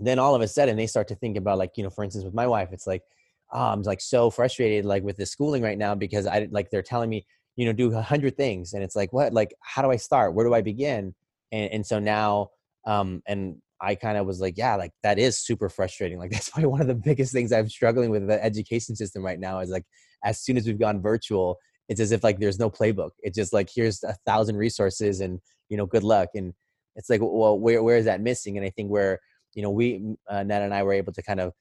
then 0.00 0.18
all 0.18 0.34
of 0.34 0.42
a 0.42 0.48
sudden 0.48 0.76
they 0.76 0.86
start 0.86 1.08
to 1.08 1.14
think 1.14 1.36
about 1.36 1.58
like, 1.58 1.72
you 1.76 1.84
know, 1.84 1.90
for 1.90 2.02
instance, 2.02 2.24
with 2.24 2.34
my 2.34 2.46
wife, 2.46 2.70
it's 2.72 2.86
like, 2.86 3.02
oh, 3.52 3.60
I'm 3.60 3.82
like 3.82 4.00
so 4.00 4.30
frustrated 4.30 4.84
like 4.84 5.04
with 5.04 5.16
the 5.16 5.26
schooling 5.26 5.62
right 5.62 5.78
now 5.78 5.94
because 5.94 6.26
I 6.26 6.48
like 6.50 6.70
they're 6.70 6.82
telling 6.82 7.10
me, 7.10 7.24
you 7.54 7.66
know, 7.66 7.72
do 7.72 7.94
a 7.94 8.02
hundred 8.02 8.36
things. 8.36 8.72
And 8.72 8.82
it's 8.82 8.96
like, 8.96 9.12
what, 9.12 9.32
like, 9.32 9.54
how 9.60 9.82
do 9.82 9.90
I 9.90 9.96
start? 9.96 10.34
Where 10.34 10.46
do 10.46 10.54
I 10.54 10.62
begin? 10.62 11.14
And, 11.52 11.70
and 11.70 11.86
so 11.86 11.98
now, 12.00 12.48
um, 12.86 13.22
and 13.26 13.56
I 13.80 13.94
kind 13.94 14.16
of 14.16 14.26
was 14.26 14.40
like, 14.40 14.56
yeah, 14.56 14.76
like 14.76 14.92
that 15.02 15.18
is 15.18 15.38
super 15.38 15.68
frustrating. 15.68 16.18
Like 16.18 16.30
that's 16.32 16.48
probably 16.48 16.68
one 16.68 16.80
of 16.80 16.86
the 16.86 16.94
biggest 16.94 17.32
things 17.32 17.52
I'm 17.52 17.68
struggling 17.68 18.10
with 18.10 18.26
the 18.26 18.42
education 18.42 18.96
system 18.96 19.24
right 19.24 19.38
now 19.38 19.60
is 19.60 19.70
like, 19.70 19.84
as 20.24 20.40
soon 20.40 20.56
as 20.56 20.66
we've 20.66 20.78
gone 20.78 21.02
virtual, 21.02 21.58
it's 21.92 22.00
as 22.00 22.10
if 22.10 22.24
like 22.24 22.40
there's 22.40 22.58
no 22.58 22.70
playbook. 22.70 23.10
It's 23.20 23.36
just 23.36 23.52
like 23.52 23.68
here's 23.74 24.02
a 24.02 24.16
thousand 24.26 24.56
resources 24.56 25.20
and 25.20 25.40
you 25.68 25.76
know 25.76 25.86
good 25.86 26.02
luck. 26.02 26.30
And 26.34 26.54
it's 26.96 27.10
like 27.10 27.20
well 27.22 27.58
where 27.58 27.82
where 27.82 27.98
is 27.98 28.06
that 28.06 28.22
missing? 28.22 28.56
And 28.56 28.66
I 28.66 28.70
think 28.70 28.90
where 28.90 29.20
you 29.54 29.62
know 29.62 29.70
we 29.70 30.16
uh, 30.28 30.42
Nat 30.42 30.62
and 30.62 30.74
I 30.74 30.82
were 30.82 30.94
able 30.94 31.12
to 31.12 31.22
kind 31.22 31.40
of 31.40 31.52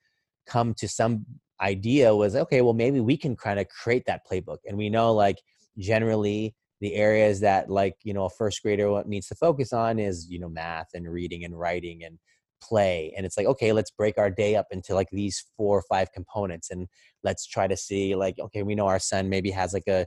come 0.48 0.74
to 0.76 0.88
some 0.88 1.26
idea 1.62 2.16
was 2.16 2.36
okay 2.36 2.62
well 2.62 2.74
maybe 2.74 3.00
we 3.00 3.16
can 3.16 3.36
kind 3.36 3.60
of 3.60 3.68
create 3.68 4.04
that 4.08 4.22
playbook 4.30 4.58
and 4.66 4.76
we 4.76 4.90
know 4.90 5.14
like 5.14 5.38
generally 5.78 6.56
the 6.80 6.96
areas 6.96 7.40
that 7.42 7.70
like 7.70 7.94
you 8.04 8.16
know 8.16 8.26
a 8.26 8.30
first 8.32 8.64
grader 8.64 9.04
needs 9.06 9.28
to 9.28 9.36
focus 9.36 9.72
on 9.72 10.00
is 10.00 10.28
you 10.28 10.40
know 10.40 10.50
math 10.50 10.88
and 10.96 11.08
reading 11.08 11.46
and 11.46 11.58
writing 11.60 12.04
and 12.04 12.18
play 12.62 13.14
and 13.16 13.26
it's 13.26 13.38
like 13.38 13.48
okay 13.48 13.74
let's 13.74 13.92
break 13.92 14.18
our 14.18 14.30
day 14.30 14.56
up 14.56 14.68
into 14.72 14.94
like 14.94 15.10
these 15.12 15.46
four 15.58 15.80
or 15.80 15.84
five 15.90 16.12
components 16.14 16.70
and 16.70 16.88
let's 17.24 17.46
try 17.46 17.68
to 17.68 17.78
see 17.78 18.16
like 18.16 18.36
okay 18.40 18.64
we 18.64 18.76
know 18.76 18.88
our 18.88 19.00
son 19.00 19.30
maybe 19.30 19.52
has 19.52 19.74
like 19.74 19.88
a 19.88 20.06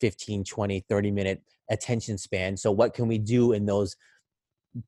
15 0.00 0.44
20 0.44 0.84
30 0.88 1.10
minute 1.10 1.42
attention 1.70 2.18
span 2.18 2.56
so 2.56 2.70
what 2.70 2.94
can 2.94 3.08
we 3.08 3.18
do 3.18 3.52
in 3.52 3.66
those 3.66 3.96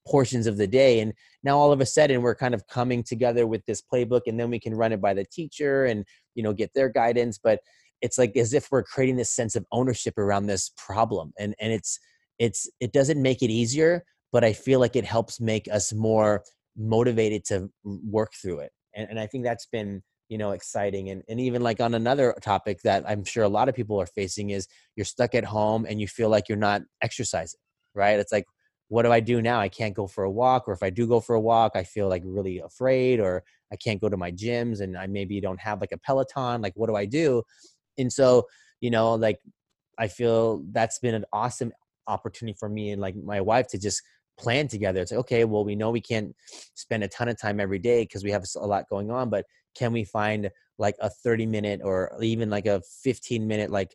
portions 0.06 0.46
of 0.46 0.56
the 0.56 0.66
day? 0.66 1.00
And 1.00 1.12
now 1.42 1.58
all 1.58 1.72
of 1.72 1.80
a 1.80 1.86
sudden 1.86 2.22
we're 2.22 2.34
kind 2.34 2.54
of 2.54 2.66
coming 2.66 3.02
together 3.02 3.46
with 3.46 3.64
this 3.66 3.82
playbook 3.82 4.22
and 4.26 4.38
then 4.38 4.50
we 4.50 4.60
can 4.60 4.74
run 4.74 4.92
it 4.92 5.00
by 5.00 5.14
the 5.14 5.24
teacher 5.24 5.84
and 5.84 6.04
you 6.34 6.42
know 6.42 6.52
get 6.52 6.70
their 6.74 6.88
guidance 6.88 7.38
but 7.42 7.60
it's 8.00 8.18
like 8.18 8.36
as 8.36 8.54
if 8.54 8.68
we're 8.70 8.82
creating 8.82 9.16
this 9.16 9.30
sense 9.30 9.56
of 9.56 9.66
ownership 9.72 10.16
around 10.18 10.46
this 10.46 10.70
problem 10.76 11.32
and 11.38 11.54
and 11.60 11.72
it's 11.72 11.98
it's 12.38 12.68
it 12.80 12.92
doesn't 12.92 13.20
make 13.20 13.42
it 13.42 13.50
easier 13.50 14.04
but 14.32 14.44
i 14.44 14.52
feel 14.52 14.78
like 14.78 14.94
it 14.94 15.04
helps 15.04 15.40
make 15.40 15.68
us 15.72 15.92
more 15.92 16.42
motivated 16.78 17.44
to 17.44 17.68
work 17.84 18.32
through 18.40 18.60
it 18.60 18.70
and, 18.94 19.08
and 19.10 19.20
i 19.20 19.26
think 19.26 19.44
that's 19.44 19.66
been 19.66 20.02
you 20.28 20.38
know 20.38 20.52
exciting 20.52 21.10
and, 21.10 21.22
and 21.28 21.40
even 21.40 21.62
like 21.62 21.80
on 21.80 21.94
another 21.94 22.34
topic 22.40 22.80
that 22.82 23.04
i'm 23.08 23.24
sure 23.24 23.44
a 23.44 23.48
lot 23.48 23.68
of 23.68 23.74
people 23.74 24.00
are 24.00 24.06
facing 24.06 24.50
is 24.50 24.68
you're 24.96 25.04
stuck 25.04 25.34
at 25.34 25.44
home 25.44 25.86
and 25.88 26.00
you 26.00 26.06
feel 26.06 26.28
like 26.28 26.48
you're 26.48 26.58
not 26.58 26.82
exercising 27.02 27.60
right 27.94 28.18
it's 28.18 28.32
like 28.32 28.44
what 28.88 29.02
do 29.02 29.12
I 29.12 29.20
do 29.20 29.40
now? 29.42 29.60
I 29.60 29.68
can't 29.68 29.94
go 29.94 30.06
for 30.06 30.24
a 30.24 30.30
walk, 30.30 30.66
or 30.66 30.72
if 30.72 30.82
I 30.82 30.90
do 30.90 31.06
go 31.06 31.20
for 31.20 31.34
a 31.34 31.40
walk, 31.40 31.72
I 31.74 31.84
feel 31.84 32.08
like 32.08 32.22
really 32.24 32.58
afraid, 32.58 33.20
or 33.20 33.44
I 33.70 33.76
can't 33.76 34.00
go 34.00 34.08
to 34.08 34.16
my 34.16 34.32
gyms 34.32 34.80
and 34.80 34.96
I 34.96 35.06
maybe 35.06 35.40
don't 35.40 35.60
have 35.60 35.80
like 35.80 35.92
a 35.92 35.98
Peloton. 35.98 36.62
Like, 36.62 36.72
what 36.74 36.88
do 36.88 36.96
I 36.96 37.04
do? 37.04 37.42
And 37.98 38.12
so, 38.12 38.44
you 38.80 38.90
know, 38.90 39.14
like 39.14 39.38
I 39.98 40.08
feel 40.08 40.64
that's 40.72 40.98
been 41.00 41.14
an 41.14 41.26
awesome 41.32 41.72
opportunity 42.06 42.56
for 42.58 42.68
me 42.68 42.90
and 42.92 43.02
like 43.02 43.14
my 43.14 43.40
wife 43.40 43.68
to 43.68 43.78
just 43.78 44.02
plan 44.38 44.68
together. 44.68 45.01
It's 45.01 45.12
like, 45.12 45.20
okay, 45.20 45.44
well, 45.44 45.64
we 45.64 45.74
know 45.74 45.90
we 45.90 46.01
can't 46.01 46.35
spend 46.74 47.03
a 47.05 47.09
ton 47.09 47.29
of 47.29 47.40
time 47.40 47.61
every 47.61 47.79
day 47.79 48.03
because 48.03 48.24
we 48.24 48.31
have 48.31 48.44
a 48.57 48.66
lot 48.66 48.88
going 48.88 49.11
on, 49.11 49.31
but 49.31 49.44
can 49.77 49.92
we 49.92 50.05
find 50.05 50.51
like 50.79 50.94
a 51.01 51.11
30 51.11 51.46
minute 51.46 51.81
or 51.83 52.16
even 52.22 52.51
like 52.51 52.66
a 52.66 52.81
15 53.03 53.46
minute, 53.46 53.70
like, 53.70 53.94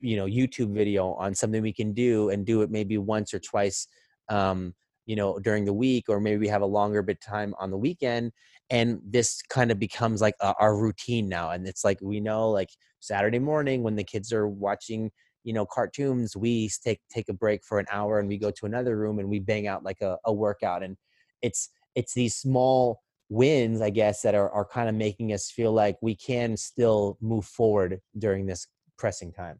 you 0.00 0.16
know, 0.16 0.26
YouTube 0.26 0.74
video 0.74 1.14
on 1.14 1.34
something 1.34 1.62
we 1.62 1.72
can 1.72 1.92
do 1.92 2.28
and 2.28 2.46
do 2.46 2.62
it 2.62 2.70
maybe 2.70 2.98
once 2.98 3.32
or 3.32 3.38
twice, 3.38 3.86
um, 4.28 4.74
you 5.06 5.16
know, 5.16 5.38
during 5.38 5.64
the 5.64 5.72
week, 5.72 6.04
or 6.08 6.20
maybe 6.20 6.38
we 6.38 6.48
have 6.48 6.62
a 6.62 6.66
longer 6.66 7.02
bit 7.02 7.20
time 7.20 7.54
on 7.58 7.70
the 7.70 7.78
weekend. 7.78 8.32
And 8.70 9.00
this 9.04 9.42
kind 9.48 9.70
of 9.70 9.78
becomes 9.78 10.20
like 10.20 10.34
a, 10.40 10.54
our 10.60 10.76
routine 10.76 11.28
now. 11.28 11.50
And 11.50 11.66
it's 11.66 11.84
like, 11.84 11.98
we 12.00 12.20
know 12.20 12.50
like 12.50 12.70
Saturday 13.00 13.38
morning 13.38 13.82
when 13.82 13.96
the 13.96 14.04
kids 14.04 14.32
are 14.32 14.48
watching 14.48 15.10
you 15.44 15.52
know 15.52 15.66
cartoons 15.66 16.36
we 16.36 16.70
take 16.84 17.00
take 17.10 17.28
a 17.28 17.32
break 17.32 17.64
for 17.64 17.78
an 17.78 17.86
hour 17.90 18.18
and 18.18 18.28
we 18.28 18.38
go 18.38 18.50
to 18.50 18.66
another 18.66 18.96
room 18.96 19.18
and 19.18 19.28
we 19.28 19.38
bang 19.38 19.66
out 19.66 19.84
like 19.84 20.00
a, 20.00 20.16
a 20.24 20.32
workout. 20.32 20.82
And 20.82 20.96
it's 21.42 21.70
it's 21.94 22.14
these 22.14 22.34
small 22.34 23.00
wins 23.28 23.80
i 23.80 23.88
guess 23.88 24.20
that 24.20 24.34
are, 24.34 24.50
are 24.50 24.64
kind 24.64 24.88
of 24.88 24.94
making 24.94 25.32
us 25.32 25.50
feel 25.50 25.72
like 25.72 25.96
we 26.02 26.14
can 26.14 26.56
still 26.56 27.16
move 27.20 27.46
forward 27.46 27.98
during 28.18 28.44
this 28.46 28.66
pressing 28.98 29.32
time. 29.32 29.58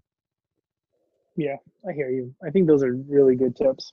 Yeah 1.37 1.57
i 1.89 1.93
hear 1.93 2.11
you. 2.11 2.35
I 2.47 2.51
think 2.51 2.67
those 2.67 2.83
are 2.83 2.95
really 3.09 3.35
good 3.35 3.57
tips. 3.57 3.93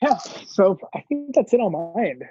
Yeah 0.00 0.16
so 0.46 0.78
i 0.94 1.00
think 1.08 1.34
that's 1.34 1.52
it 1.52 1.60
on 1.60 1.72
my 1.72 2.02
end. 2.02 2.22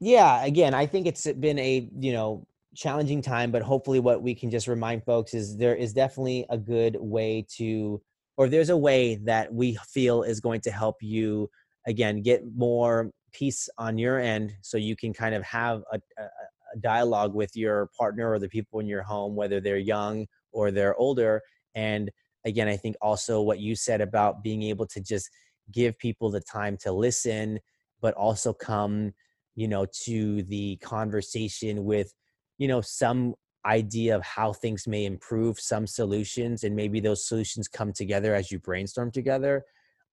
Yeah 0.00 0.44
again 0.44 0.74
i 0.74 0.86
think 0.86 1.06
it's 1.06 1.30
been 1.32 1.58
a 1.58 1.88
you 1.98 2.12
know 2.12 2.46
challenging 2.74 3.22
time, 3.22 3.50
but 3.50 3.62
hopefully, 3.62 4.00
what 4.00 4.22
we 4.22 4.34
can 4.34 4.50
just 4.50 4.66
remind 4.66 5.04
folks 5.04 5.34
is 5.34 5.56
there 5.56 5.74
is 5.74 5.92
definitely 5.92 6.46
a 6.50 6.58
good 6.58 6.96
way 6.98 7.46
to, 7.56 8.00
or 8.36 8.48
there's 8.48 8.70
a 8.70 8.76
way 8.76 9.16
that 9.16 9.52
we 9.52 9.78
feel 9.88 10.22
is 10.22 10.40
going 10.40 10.60
to 10.62 10.70
help 10.70 10.96
you 11.00 11.50
again 11.86 12.22
get 12.22 12.42
more 12.54 13.10
peace 13.32 13.68
on 13.78 13.98
your 13.98 14.18
end 14.18 14.54
so 14.60 14.76
you 14.76 14.94
can 14.94 15.12
kind 15.12 15.34
of 15.34 15.42
have 15.42 15.82
a, 15.92 16.00
a, 16.18 16.28
dialogue 16.80 17.34
with 17.34 17.54
your 17.54 17.90
partner 17.98 18.30
or 18.30 18.38
the 18.38 18.48
people 18.48 18.80
in 18.80 18.86
your 18.86 19.02
home, 19.02 19.36
whether 19.36 19.60
they're 19.60 19.76
young 19.76 20.26
or 20.52 20.70
they're 20.70 20.96
older. 20.96 21.42
And 21.74 22.10
again, 22.46 22.66
I 22.66 22.78
think 22.78 22.96
also 23.02 23.42
what 23.42 23.58
you 23.58 23.76
said 23.76 24.00
about 24.00 24.42
being 24.42 24.62
able 24.62 24.86
to 24.86 25.00
just 25.02 25.28
give 25.70 25.98
people 25.98 26.30
the 26.30 26.40
time 26.40 26.78
to 26.78 26.90
listen, 26.90 27.58
but 28.00 28.14
also 28.14 28.54
come 28.54 29.12
you 29.54 29.68
know 29.68 29.86
to 30.04 30.42
the 30.44 30.76
conversation 30.76 31.84
with 31.84 32.14
you 32.58 32.68
know 32.68 32.80
some 32.80 33.34
idea 33.64 34.16
of 34.16 34.22
how 34.24 34.52
things 34.52 34.86
may 34.86 35.04
improve 35.04 35.58
some 35.60 35.86
solutions 35.86 36.64
and 36.64 36.74
maybe 36.74 36.98
those 36.98 37.26
solutions 37.26 37.68
come 37.68 37.92
together 37.92 38.34
as 38.34 38.50
you 38.50 38.58
brainstorm 38.58 39.10
together 39.10 39.64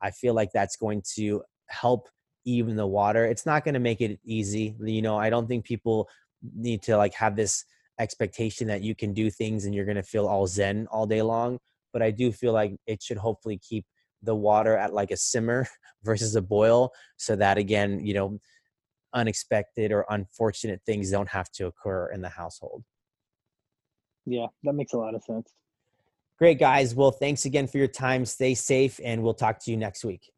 i 0.02 0.12
feel 0.12 0.34
like 0.34 0.52
that's 0.54 0.76
going 0.76 1.02
to 1.16 1.42
help 1.68 2.10
even 2.46 2.76
the 2.76 2.88
water. 2.88 3.26
It's 3.26 3.46
not 3.46 3.64
going 3.64 3.74
to 3.74 3.80
make 3.80 4.02
it 4.02 4.20
easy 4.24 4.76
you 4.84 5.02
know 5.02 5.18
i 5.18 5.30
don't 5.30 5.48
think 5.48 5.66
people 5.66 6.08
need 6.56 6.82
to 6.84 6.98
like 6.98 7.14
have 7.14 7.36
this 7.36 7.66
expectation 8.00 8.68
that 8.68 8.82
you 8.82 8.96
can 8.96 9.14
do 9.14 9.30
things 9.30 9.66
and 9.66 9.76
you're 9.76 9.86
going 9.86 9.98
to 9.98 10.04
feel 10.04 10.26
all 10.26 10.48
zen 10.48 10.88
all 10.90 11.06
day 11.06 11.22
long 11.22 11.60
but 11.92 12.02
i 12.02 12.12
do 12.12 12.32
feel 12.32 12.54
like 12.54 12.76
it 12.88 13.04
should 13.04 13.18
hopefully 13.18 13.60
keep 13.62 13.86
the 14.24 14.36
water 14.36 14.78
at 14.78 14.94
like 14.94 15.12
a 15.12 15.18
simmer 15.18 15.68
versus 16.04 16.36
a 16.36 16.42
boil 16.42 16.92
so 17.18 17.36
that 17.36 17.58
again 17.58 18.00
you 18.00 18.14
know 18.14 18.40
unexpected 19.14 19.92
or 19.92 20.06
unfortunate 20.10 20.82
things 20.86 21.12
don't 21.12 21.30
have 21.30 21.52
to 21.52 21.68
occur 21.68 22.12
in 22.12 22.22
the 22.22 22.30
household. 22.30 22.84
Yeah, 24.26 24.48
that 24.64 24.74
makes 24.74 24.94
a 24.94 24.98
lot 24.98 25.16
of 25.16 25.24
sense. 25.24 25.52
Great, 26.38 26.60
guys. 26.60 26.96
Well, 26.96 27.12
thanks 27.12 27.46
again 27.46 27.68
for 27.68 27.78
your 27.78 27.88
time. 27.88 28.26
Stay 28.26 28.54
safe, 28.54 29.00
and 29.04 29.24
we'll 29.24 29.34
talk 29.34 29.60
to 29.66 29.72
you 29.72 29.78
next 29.78 30.06
week. 30.06 30.32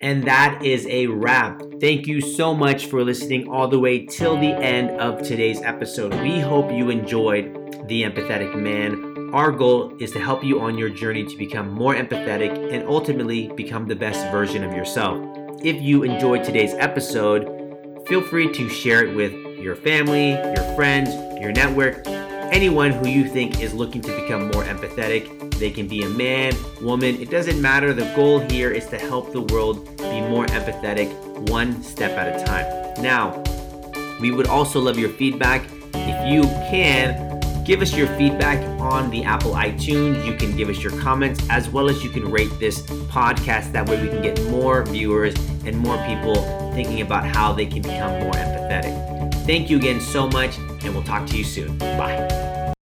And 0.00 0.24
that 0.24 0.64
is 0.64 0.86
a 0.86 1.06
wrap. 1.06 1.62
Thank 1.80 2.06
you 2.06 2.20
so 2.20 2.54
much 2.54 2.86
for 2.86 3.04
listening 3.04 3.48
all 3.48 3.68
the 3.68 3.78
way 3.78 4.04
till 4.06 4.36
the 4.36 4.52
end 4.52 5.00
of 5.00 5.22
today's 5.22 5.60
episode. 5.62 6.12
We 6.22 6.40
hope 6.40 6.72
you 6.72 6.90
enjoyed 6.90 7.54
The 7.86 8.02
Empathetic 8.02 8.56
Man. 8.56 9.30
Our 9.32 9.52
goal 9.52 9.96
is 10.00 10.10
to 10.12 10.20
help 10.20 10.42
you 10.42 10.60
on 10.60 10.76
your 10.76 10.88
journey 10.88 11.24
to 11.24 11.36
become 11.36 11.70
more 11.70 11.94
empathetic 11.94 12.72
and 12.72 12.82
ultimately 12.88 13.48
become 13.48 13.86
the 13.86 13.94
best 13.94 14.28
version 14.32 14.64
of 14.64 14.72
yourself. 14.72 15.22
If 15.62 15.80
you 15.80 16.02
enjoyed 16.02 16.42
today's 16.42 16.74
episode, 16.74 17.61
feel 18.06 18.22
free 18.22 18.52
to 18.52 18.68
share 18.68 19.04
it 19.04 19.14
with 19.14 19.32
your 19.58 19.76
family, 19.76 20.30
your 20.30 20.74
friends, 20.74 21.10
your 21.40 21.52
network, 21.52 22.02
anyone 22.52 22.90
who 22.90 23.08
you 23.08 23.28
think 23.28 23.60
is 23.60 23.72
looking 23.72 24.02
to 24.02 24.20
become 24.20 24.50
more 24.50 24.64
empathetic. 24.64 25.50
They 25.58 25.70
can 25.70 25.86
be 25.86 26.02
a 26.02 26.08
man, 26.08 26.54
woman, 26.80 27.20
it 27.20 27.30
doesn't 27.30 27.60
matter. 27.60 27.94
The 27.94 28.12
goal 28.16 28.40
here 28.40 28.70
is 28.70 28.86
to 28.88 28.98
help 28.98 29.32
the 29.32 29.40
world 29.40 29.96
be 29.98 30.20
more 30.20 30.46
empathetic 30.46 31.12
one 31.48 31.82
step 31.82 32.12
at 32.18 32.40
a 32.40 32.44
time. 32.44 33.02
Now, 33.02 33.42
we 34.20 34.30
would 34.30 34.46
also 34.46 34.80
love 34.80 34.98
your 34.98 35.10
feedback. 35.10 35.64
If 35.94 36.32
you 36.32 36.42
can, 36.70 37.40
give 37.64 37.80
us 37.82 37.94
your 37.94 38.08
feedback 38.18 38.58
on 38.80 39.10
the 39.10 39.22
Apple 39.24 39.52
iTunes. 39.52 40.24
You 40.26 40.34
can 40.36 40.56
give 40.56 40.68
us 40.68 40.82
your 40.82 40.98
comments 41.00 41.44
as 41.48 41.68
well 41.68 41.88
as 41.88 42.02
you 42.02 42.10
can 42.10 42.30
rate 42.30 42.50
this 42.58 42.82
podcast. 42.82 43.72
That 43.72 43.88
way, 43.88 44.02
we 44.02 44.08
can 44.08 44.22
get 44.22 44.42
more 44.50 44.84
viewers 44.84 45.34
and 45.64 45.78
more 45.78 45.96
people 46.06 46.61
thinking 46.72 47.00
about 47.00 47.24
how 47.24 47.52
they 47.52 47.66
can 47.66 47.82
become 47.82 48.20
more 48.20 48.32
empathetic. 48.32 49.34
Thank 49.46 49.70
you 49.70 49.76
again 49.76 50.00
so 50.00 50.28
much, 50.28 50.56
and 50.58 50.94
we'll 50.94 51.04
talk 51.04 51.26
to 51.28 51.36
you 51.36 51.44
soon. 51.44 51.76
Bye. 51.78 52.51